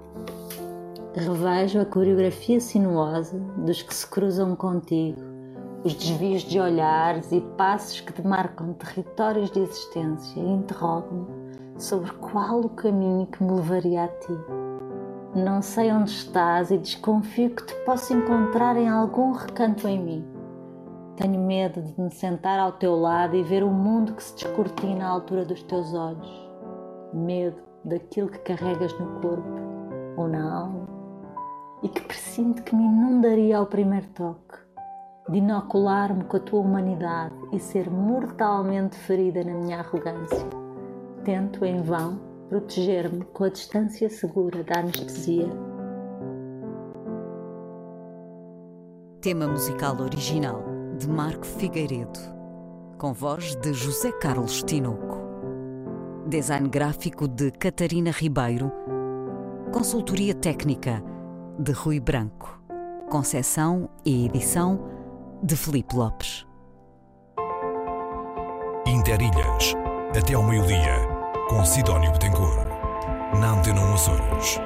[1.15, 5.36] Revejo a coreografia sinuosa dos que se cruzam contigo,
[5.87, 11.29] os desvios de olhares e passos que demarcam territórios de existência e interrogo-me
[11.79, 14.33] sobre qual o caminho que me levaria a ti.
[15.33, 20.27] Não sei onde estás e desconfio que te possa encontrar em algum recanto em mim.
[21.15, 25.07] Tenho medo de me sentar ao teu lado e ver o mundo que se descortina
[25.07, 26.51] à altura dos teus olhos.
[27.15, 29.61] Medo daquilo que carregas no corpo
[30.17, 30.89] ou na alma
[31.85, 34.66] e que presinto que me inundaria ao primeiro toque.
[35.29, 40.47] De inocular-me com a tua humanidade e ser mortalmente ferida na minha arrogância.
[41.25, 45.49] Tento em vão proteger-me com a distância segura da anestesia.
[49.21, 50.63] Tema musical original
[50.97, 52.21] de Marco Figueiredo,
[52.97, 55.19] com voz de José Carlos Tinoco.
[56.29, 58.71] Design gráfico de Catarina Ribeiro.
[59.73, 61.03] Consultoria técnica
[61.59, 62.63] de Rui Branco.
[63.11, 64.96] Concessão e edição
[65.43, 66.45] de Felipe Lopes.
[68.87, 69.75] Interilhas,
[70.17, 70.97] até ao meio-dia,
[71.49, 72.69] com Sidónio Betancourt,
[73.41, 74.61] na Antena 1 Açores.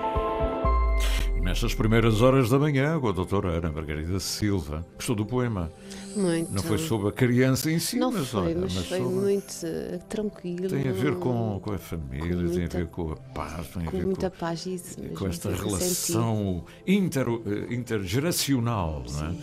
[1.42, 5.72] Nestas primeiras horas da manhã, com a doutora Ana Margarida Silva, gostou do poema.
[6.14, 6.52] Muito.
[6.52, 9.14] Não foi sobre a criança em si, Não mas foi, olha, mas, mas foi sobre-
[9.14, 10.68] muito eh, tranquilo.
[10.68, 13.66] Tem a ver com, com a família, com tem a muita- ver com a paz,
[13.68, 19.02] tem a com ver muita com, paz, isso mesmo, com esta relação inter, eh, intergeracional.
[19.10, 19.34] Não é?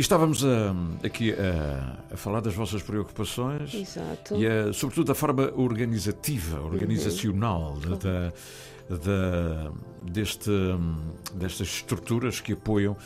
[0.00, 0.74] E estávamos a-
[1.04, 4.34] aqui a, a falar das vossas preocupações Exato.
[4.34, 7.98] e a, sobretudo da forma organizativa, organizacional Uhum.
[7.98, 8.32] da,
[8.96, 9.70] da-
[10.02, 10.50] deste,
[11.34, 12.96] destas estruturas que apoiam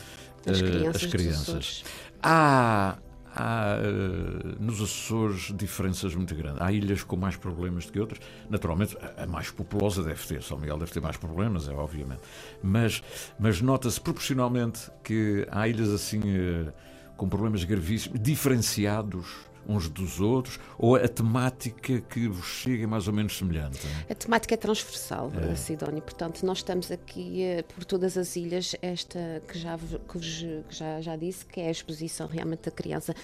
[0.47, 1.85] As eh, crianças as crianças.
[2.23, 2.97] Há,
[3.35, 6.61] há eh, nos Açores diferenças muito grandes.
[6.61, 8.21] Há ilhas com mais problemas do que outras.
[8.49, 10.43] Naturalmente, a- mais populosa deve ter.
[10.43, 12.21] São Miguel deve ter mais problemas, é obviamente.
[12.63, 13.03] Mas,
[13.39, 16.73] mas nota-se proporcionalmente que há ilhas assim eh,
[17.17, 19.27] com problemas gravíssimos, diferenciados
[19.69, 23.81] uns dos outros, ou a temática que vos chega é mais ou menos semelhante.
[24.09, 25.55] A temática é transversal, É.
[25.55, 26.03] Sidónio.
[26.03, 31.17] Portanto, nós estamos aqui eh, por todas as ilhas, esta que já, que já, já
[31.17, 33.15] disse, que é a exposição realmente da criança.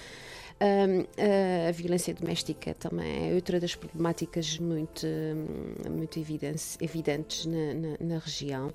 [0.61, 5.07] A- violência doméstica também é outra das problemáticas muito,
[5.91, 8.73] muito evidentes, na, na- na região.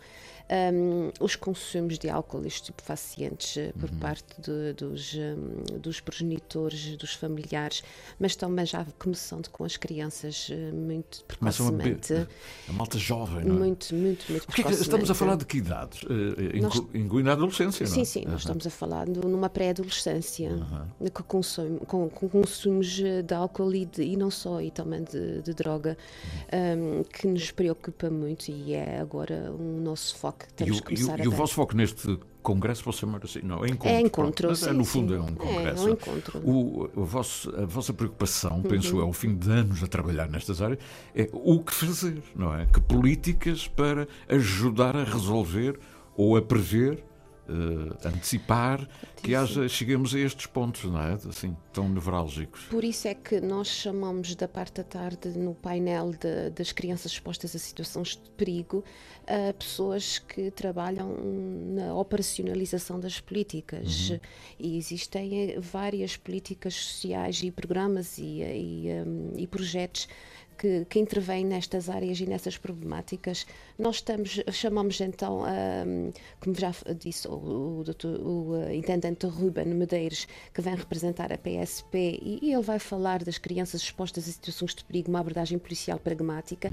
[0.48, 6.96] Ahm, os consumos de álcool e estupefacientes eh, por parte de- dos, hum, dos progenitores,
[6.98, 7.84] dos familiares,
[8.20, 12.28] mas também já começando com as crianças eh, muito Começam a precocemente.
[12.70, 13.58] A malta jovem, não é?
[13.58, 15.18] Muito, muito, muito O que é que- estamos a precocemente.
[15.18, 16.02] falar de que idades?
[16.04, 17.96] Eh, Nós- inclu- Incluindo a adolescência, não é?
[17.96, 18.32] Sim, sim, Aham.
[18.34, 20.52] nós estamos a falar de- numa pré-adolescência
[21.28, 25.54] com, com, com consumos de álcool e, de- e não só, e também de, de
[25.54, 25.98] droga,
[26.78, 30.84] um, que nos preocupa muito e é agora o nosso foco que E temos o,
[30.84, 33.40] que e começar e a o vosso foco neste congresso, posso chamar assim?
[33.44, 33.88] Não, é encontro.
[33.90, 35.20] É encontro, Mas é, sim, no fundo sim.
[35.20, 35.86] é um É, é congresso.
[35.88, 36.40] um encontro.
[36.44, 39.00] O, o vosso, a vossa preocupação, penso Uhum.
[39.02, 40.80] eu, ao fim de anos a trabalhar nestas áreas,
[41.16, 42.68] é o que fazer, não é?
[42.68, 45.80] Que políticas para ajudar a resolver
[46.16, 47.04] ou a prever,
[47.48, 48.88] eh, antecipar
[49.22, 51.14] que haja, cheguemos a estes pontos, não é?
[51.14, 52.64] Assim, tão nevrálgicos.
[52.66, 57.12] Por isso é que nós chamamos da parte da tarde no painel de- das crianças
[57.12, 58.84] expostas a situações de perigo
[59.28, 61.18] a pessoas que trabalham
[61.76, 64.10] na operacionalização das políticas.
[64.12, 64.20] Uhum.
[64.60, 70.08] E existem eh, várias políticas sociais e programas e, eh, e, hum, e projetos
[70.58, 73.46] que, que intervêm nestas áreas e nessas problemáticas.
[73.78, 79.66] Nós estamos, chamamos então, hum, como já disse o, o, doutor, o eh, intendente Ruben
[79.66, 84.32] Medeiros, que vem representar a PSP, e, e ele vai falar das crianças expostas a
[84.32, 86.70] situações de perigo, uma abordagem policial pragmática.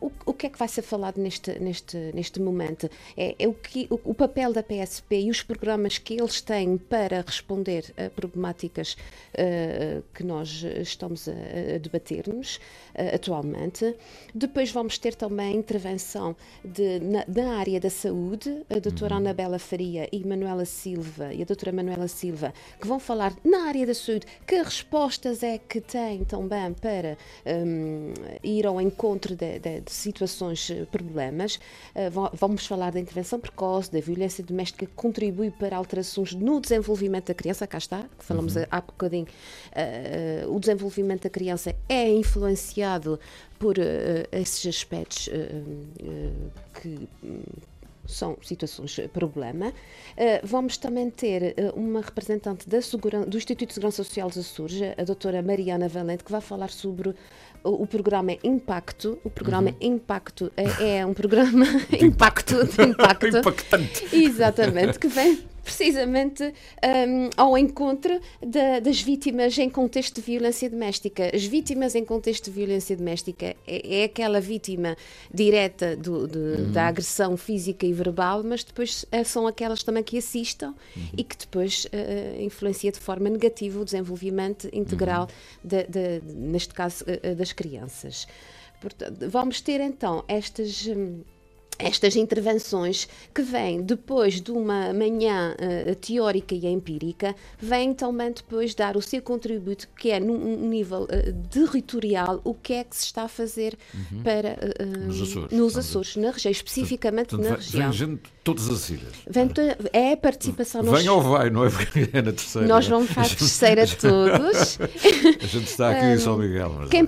[0.00, 2.88] O, o que é que vai ser falado neste, neste, neste momento?
[3.16, 6.76] É, é o, que, o, o papel da PSP e os programas que eles têm
[6.76, 8.96] para responder a problemáticas
[9.34, 12.60] eh, que nós estamos a, a debater-nos
[12.94, 13.94] eh, atualmente.
[14.34, 19.58] Depois vamos ter também a intervenção de, na, da área da saúde, a doutora Anabela
[19.58, 23.94] Faria e Manuela Silva, e a doutora Manuela Silva, que vão falar na área da
[23.94, 27.16] saúde que respostas é que têm também para
[27.46, 28.12] hum,
[28.42, 31.58] ir ao encontro de, de- de situações, eh, problemas.
[32.10, 37.26] Va- vamos falar da intervenção precoce, da violência doméstica que contribui para alterações no desenvolvimento
[37.26, 38.64] da criança, cá está, que falamos Uhum.
[38.70, 39.26] há bocadinho,
[39.74, 43.11] eh, o desenvolvimento da criança é influenciado
[43.58, 45.62] por eh, esses aspectos eh,
[46.80, 47.42] que hum,
[48.06, 49.72] são situações de problema.
[50.42, 55.04] Vamos também ter uma representante da seguran- do Instituto de Segurança Social dos Açores, a
[55.04, 57.14] doutora Mariana Valente, que vai falar sobre o,
[57.82, 59.18] o programa Impacto.
[59.22, 59.76] O programa Uhum.
[59.94, 61.64] Impacto é, é um programa
[62.00, 63.26] Impacto, impacto.
[63.38, 64.16] Impactante.
[64.16, 71.30] Exatamente, que vem precisamente um, ao encontro da- das vítimas em contexto de violência doméstica.
[71.34, 74.96] As vítimas em contexto de violência doméstica é, é aquela vítima
[75.32, 80.18] direta do- de- da agressão física e verbal, mas depois eh, são aquelas também que
[80.18, 80.74] assistam
[81.16, 85.28] e que depois eh, influencia de forma negativa o desenvolvimento integral,
[85.62, 88.26] da- da- neste caso, eh, das crianças.
[88.80, 90.86] Portanto, vamos ter então estas.
[90.88, 91.20] hum,
[91.78, 98.74] estas intervenções que vêm depois de uma manhã eh, teórica e empírica, vêm também depois
[98.74, 103.06] dar o seu contributo, que é num nível eh, territorial, o que é que se
[103.06, 104.22] está a fazer Uhum.
[104.22, 107.82] para eh, eh, Nos Açores, nos Açores, na região, especificamente Portanto, na região.
[107.82, 109.12] Vem gente de todas as ilhas.
[109.28, 109.60] Vem to-
[109.92, 110.82] é a participação.
[110.82, 111.70] nós- Vem ou vai, não é?
[111.70, 112.68] Porque é na terceira.
[112.68, 114.78] Nós vamos para a terceira todos.
[114.80, 116.86] A gente está aqui em São Miguel.
[116.90, 117.06] Quem,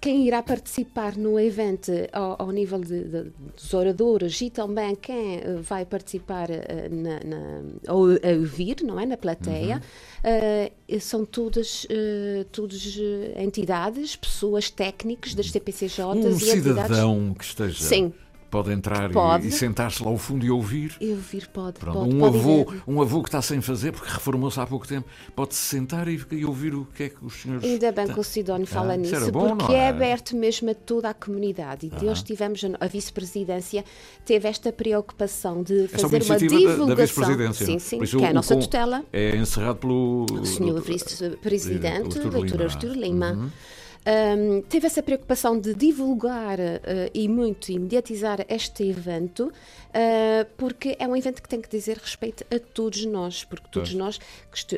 [0.00, 4.05] quem irá participar no evento ao, ao nível de- de- dos oradores
[4.40, 9.04] e também quem eh, vai participar eh, na, na, ou a ouvir, não é?
[9.04, 9.82] Na plateia,
[10.22, 11.86] eh, são todas,
[12.52, 12.98] todas
[13.36, 16.50] entidades, pessoas técnicas das CPCJs um e entidades.
[16.50, 17.84] cidadão que esteja.
[17.84, 18.12] Sim.
[18.62, 19.46] Pode entrar e- Pode.
[19.48, 20.96] e, sentar-se lá ao fundo e ouvir.
[21.00, 23.92] E ouvir pode, Pronto, pode, um, pode avô, ir- um avô que está sem fazer,
[23.92, 27.34] porque reformou-se há pouco tempo, pode-se sentar e, e ouvir o que é que os
[27.34, 27.64] senhores.
[27.64, 29.88] Ainda bem que o Sidónio fala Ah, isso nisso, bom, porque é é?
[29.88, 31.90] aberto mesmo a toda a comunidade.
[32.02, 33.84] E hoje tivemos a, vice-presidência,
[34.24, 36.86] teve esta preocupação de é uma fazer uma da- divulgação.
[36.86, 37.66] da vice-presidência.
[37.66, 39.04] sim, sim, Por que isso é a nossa tutela.
[39.12, 40.24] É encerrado pelo.
[40.30, 42.64] O senhor doutor- vice-presidente, Artur doutor Lima.
[42.64, 43.32] Artur Lima.
[43.32, 43.50] Uhum.
[44.08, 50.94] Um, teve essa preocupação de divulgar uh, e muito e mediatizar este evento, uh, porque
[51.00, 53.98] é um evento que tem que dizer respeito a todos nós, porque todos Pois.
[53.98, 54.20] nós,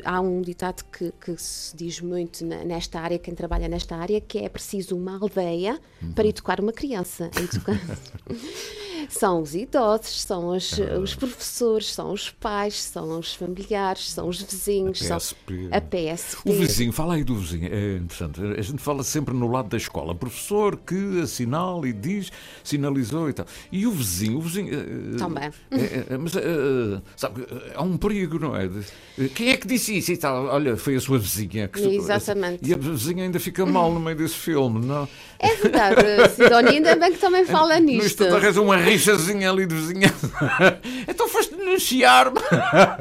[0.03, 4.39] há um ditado que, que se diz muito nesta área, quem trabalha nesta área, que
[4.39, 6.13] é preciso uma aldeia Uhum.
[6.13, 7.29] para educar uma criança.
[7.37, 7.79] Educar-
[9.09, 14.27] são os idosos, são os, É os professores, são os pais, são os familiares, são
[14.29, 15.67] os vizinhos, são PSP.
[15.71, 16.49] a PSP.
[16.49, 18.39] O vizinho, fala aí do vizinho, é interessante.
[18.57, 20.15] A gente fala sempre no lado da escola.
[20.15, 22.31] Professor que assinala e diz,
[22.63, 23.45] sinalizou e tal.
[23.71, 24.73] E o vizinho, o vizinho.
[24.73, 25.49] eh, Também.
[25.71, 26.33] é, é, mas,
[27.15, 27.45] sabe,
[27.75, 28.69] há um perigo, não é?
[29.35, 30.45] Quem é que disse isso e tal?
[30.45, 31.67] Olha, foi a sua vizinha.
[31.67, 32.69] Que, Exatamente.
[32.69, 35.07] E a vizinha ainda fica mal no meio desse filme, não?
[35.39, 36.01] É verdade,
[36.35, 38.05] Sidónia, ainda bem que também fala nisto.
[38.05, 40.13] instante arranja uma rixazinha ali de vizinha.
[41.07, 42.39] então foste denunciar-me.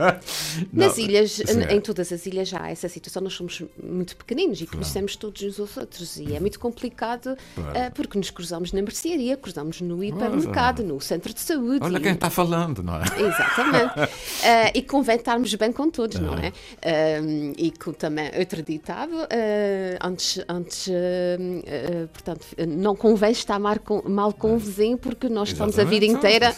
[0.72, 1.74] Nas ilhas, sim, é.
[1.74, 5.42] em todas as ilhas já há essa situação, nós somos muito pequeninos e conhecemos todos
[5.42, 7.76] uns aos outros e é muito complicado Claro.
[7.76, 11.80] eh, porque nos cruzamos na mercearia, cruzamos no hipermercado, no centro de saúde.
[11.82, 13.02] Olha e- quem está falando, não é?
[13.20, 13.88] Exatamente.
[14.40, 16.52] Eh, e convém estarmos bem com todos, não é?
[16.80, 17.20] Eh,
[17.56, 19.12] e com também outro ditado,
[20.02, 20.88] antes, antes
[22.12, 26.06] portanto, não convém estar mal com, mal com o vizinho porque nós estamos a vida
[26.06, 26.26] Exatamente.
[26.36, 26.54] inteira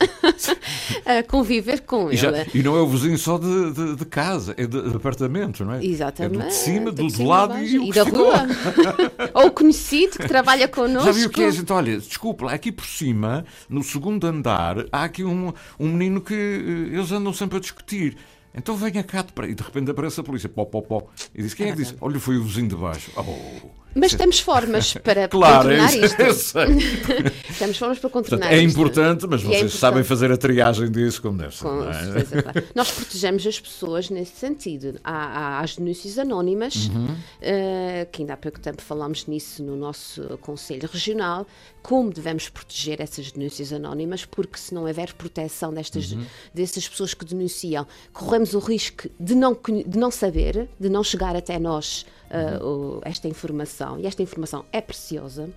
[1.21, 2.51] a conviver com E, já- ele.
[2.55, 5.75] e não é o vizinho só de, de- de casa, é de, de apartamento, não
[5.75, 5.85] é?
[5.85, 6.37] Exatamente.
[6.41, 8.47] É do de cima, do cima, lado e E da rua.
[9.35, 11.07] Ou o conhecido que trabalha connosco.
[11.11, 11.73] Já viu o que é, gente?
[11.73, 16.95] Olha, desculpa, aqui por cima, no segundo andar, há aqui um, um menino que eh,
[16.97, 18.17] eles andam sempre a discutir.
[18.53, 21.69] Então venha cá, e de repente aparece a polícia, pó, pó, pó, e diz: Quem
[21.69, 21.95] é que disse?
[22.01, 23.11] Olha, foi o vizinho de baixo.
[23.17, 23.69] Oh.
[23.95, 26.21] Mas temos formas para Claro, é contornar isso, isto.
[26.23, 26.67] eu sei.
[27.59, 28.79] temos formas para contornar Portanto, é isto.
[28.79, 29.79] importante, mas E é vocês importante.
[29.81, 31.65] sabem fazer a triagem disso como deve ser.
[31.65, 31.93] Com é?
[31.95, 32.63] certeza, claro.
[32.75, 34.99] Nós protegemos as pessoas nesse sentido.
[35.03, 37.17] Há, há as denúncias anónimas, Uhum.
[37.41, 41.47] eh, que ainda há pouco tempo falámos nisso no nosso Conselho Regional,
[41.83, 46.25] como devemos proteger essas denúncias anónimas, porque se não houver proteção destas, Uhum.
[46.55, 51.35] dessas pessoas que denunciam, corremos o risco de não, de não saber, de não chegar
[51.35, 52.05] até nós
[52.63, 53.99] o- esta informação.
[53.99, 55.49] E esta informação é preciosa.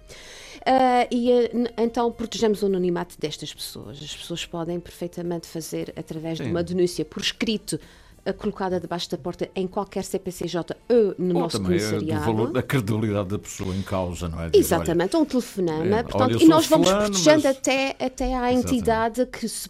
[0.65, 4.01] Ah, e n- então protegemos o anonimato destas pessoas.
[4.01, 6.49] As pessoas podem perfeitamente fazer através de Sim.
[6.51, 11.41] uma denúncia por escrito ah, colocada debaixo da porta em qualquer CPCJ ou no Ou
[11.41, 12.25] nosso também é do comissariado.
[12.25, 14.49] valor da credibilidade da pessoa em causa, não é?
[14.49, 15.97] Diz, olha, Exatamente, um telefonema.
[15.97, 19.67] É, portanto, olha, e nós vamos fulano, protegendo mas- até, até à entidade que, se-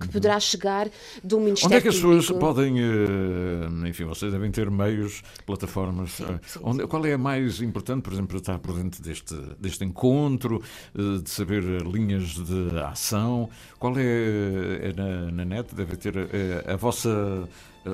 [0.00, 0.88] que poderá chegar
[1.22, 6.20] do Ministério Onde é que as pessoas podem, eh, enfim, vocês devem ter meios, plataformas,
[6.20, 9.84] eh, onde, qual é a mais importante, por exemplo, para estar por dentro deste, deste
[9.84, 10.62] encontro,
[10.96, 13.48] eh, de saber eh, linhas de ação,
[13.78, 17.48] qual é, é na, na net, deve ter eh, a vossa, eh,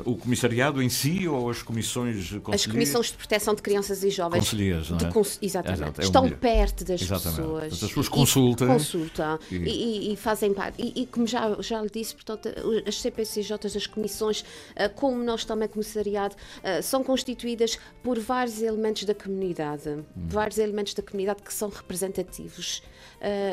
[0.05, 4.41] o comissariado em si ou as comissões As comissões de proteção de crianças e jovens.
[4.41, 5.11] Conselheiras, não é?
[5.13, 5.83] cons- Exatamente.
[5.83, 6.39] Exato, é Estão melhor.
[6.39, 7.41] perto das Exatamente.
[7.41, 7.73] pessoas.
[7.73, 8.69] As pessoas e- consultam.
[8.69, 9.39] Consultam.
[9.51, 10.83] E- E, e- fazem parte.
[10.83, 12.49] E, e como já, já lhe disse, portanto,
[12.87, 14.45] as CPCJs, as comissões,
[14.77, 19.89] ah, como nós também, comissariado, ah, são constituídas por vários elementos da comunidade.
[19.89, 20.05] Hum.
[20.29, 22.83] Vários elementos da comunidade que são representativos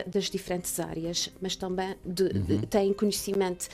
[0.06, 2.62] das diferentes áreas, mas também de- Uhum.
[2.70, 3.68] têm conhecimento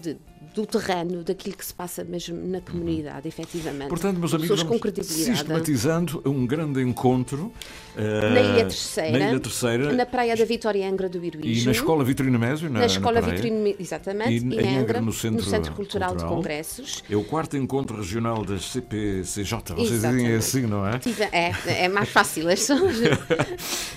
[0.00, 0.16] de,
[0.54, 3.88] do terreno, daquilo que se passa mesmo na comunidade, efetivamente.
[3.88, 4.64] Portanto, meus amigos,
[5.02, 7.52] sistematizando um grande encontro
[7.96, 11.62] eh, Na Ilha Terceira, na Ilha Terceira na Praia da Vitória Angra do Heroísmo.
[11.62, 13.34] e na Escola Vitorino Mésio, na, Na Escola praia.
[13.36, 15.42] Vitorino, exatamente, E em Angra, Angra, no Centro
[15.74, 16.28] Cultural, de Cultural.
[16.36, 17.02] Congressos.
[17.10, 19.74] É o quarto encontro regional das CPCJ.
[19.74, 20.34] Vocês dizem Exatamente.
[20.34, 21.00] assim, não é?
[21.32, 22.80] É, é mais fácil, as, as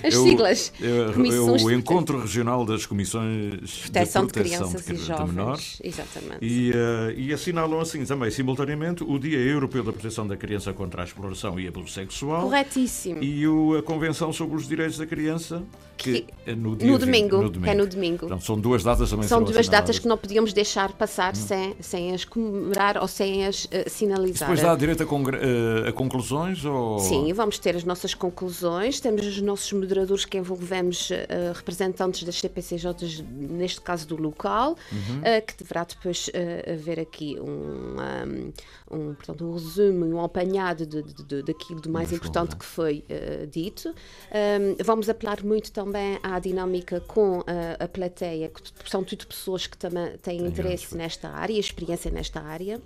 [0.02, 0.72] É siglas.
[0.80, 5.04] É, é o de Encontro Regional das Comissões Proteção de Proteção Crianças de, e de
[5.04, 5.28] Jovens.
[5.32, 5.78] Menores.
[5.82, 6.41] Exatamente.
[6.44, 11.02] E, eh, e assinalam assim também, simultaneamente, o Dia Europeu da Proteção da Criança contra
[11.02, 12.42] a Exploração e Abuso Sexual.
[12.42, 13.22] Corretíssimo.
[13.22, 15.62] E o- a Convenção sobre os Direitos da Criança,
[16.02, 18.40] que, é no, No 20, domingo, que é no domingo.
[18.40, 20.94] São duas datas também São duas datas que não podíamos deixar Hum.
[20.98, 24.48] passar sem, sem as comemorar ou sem as eh, sinalizar.
[24.48, 26.64] Depois dá direito a, eh, a conclusões?
[26.64, 26.98] Ou...
[26.98, 32.40] Sim, vamos ter as nossas conclusões, temos os nossos moderadores que envolvemos eh, representantes das
[32.40, 35.20] CPCJs, neste caso do local, Uhum.
[35.46, 36.30] que deverá depois
[36.70, 38.52] haver aqui um, um,
[38.92, 42.64] um, portanto, um resumo e um apanhado de, de- de- daquilo de mais importante que
[42.64, 43.88] foi eh, dito.
[43.90, 49.66] Um, vamos apelar muito também à dinâmica com eh, a plateia, que são tudo pessoas
[49.66, 52.80] que também têm interesse nesta área, experiência nesta área.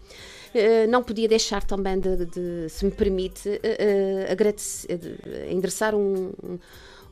[0.54, 3.60] Eh, não podia deixar também de, se me permite, eh,
[4.26, 6.58] eh, agradece- de- endereçar um, um-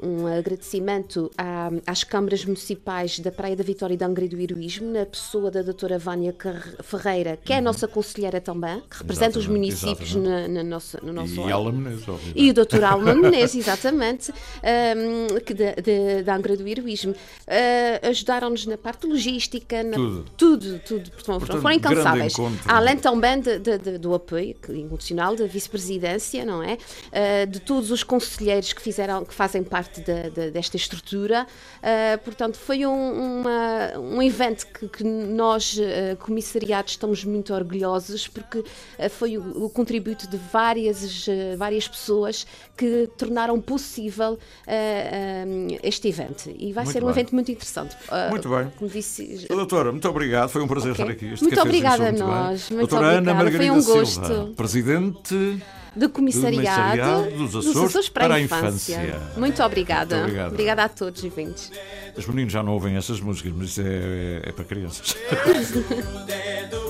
[0.02, 4.90] um agradecimento à- às câmaras municipais da Praia da Vitória e da Angra do Heroísmo,
[4.92, 6.34] na pessoa da doutora Vânia
[6.82, 9.44] Ferreira, que é a nossa conselheira também, que representa os.
[9.44, 10.48] Exatamente, municípios exatamente.
[10.50, 11.54] na, na nossa, no nosso E órgão.
[11.56, 12.40] Alma Menezes, obviamente.
[12.42, 12.84] E o Dr.
[12.84, 17.12] Alma Menezes, exatamente, um, que da, da, da Angra do Heroísmo.
[17.12, 20.24] Uh, Ajudaram-nos na parte logística, na- Tudo.
[20.36, 21.10] tudo, tudo.
[21.10, 22.34] Portanto, Portanto, foram incansáveis.
[22.66, 26.74] Além também de- de- de- do apoio incondicional da vice-presidência, não é?
[26.74, 31.46] Uh, de todos os conselheiros que, fizeram, que fazem parte da- da- desta estrutura.
[31.78, 38.26] Uh, portanto, foi um, uma- um evento que, que nós, uh, comissariados, estamos muito orgulhosos
[38.28, 38.64] porque uh,
[39.10, 41.26] foi o, o contributo de várias,
[41.56, 46.50] várias pessoas que tornaram possível um, este evento.
[46.58, 47.14] E vai Muito ser um bem.
[47.14, 47.96] evento muito interessante.
[48.30, 48.70] Muito bem.
[48.76, 51.04] Como disse, Doutora, muito obrigado, foi um prazer Ok.
[51.04, 51.32] estar aqui.
[51.34, 52.20] Este Muito obrigada a bem.
[52.20, 54.54] nós, muito Doutora Ana obrigada, foi Margarida um Silva, gosto.
[54.56, 55.62] Presidente
[55.96, 58.94] do comissariado, dos Açores para, para a infância.
[58.94, 59.20] infância.
[59.36, 60.16] Muito obrigada.
[60.16, 60.52] Muito obrigado.
[60.52, 61.70] Obrigada a todos os vindos.
[62.16, 65.16] Os meninos já não ouvem essas músicas, mas isso é, é para crianças.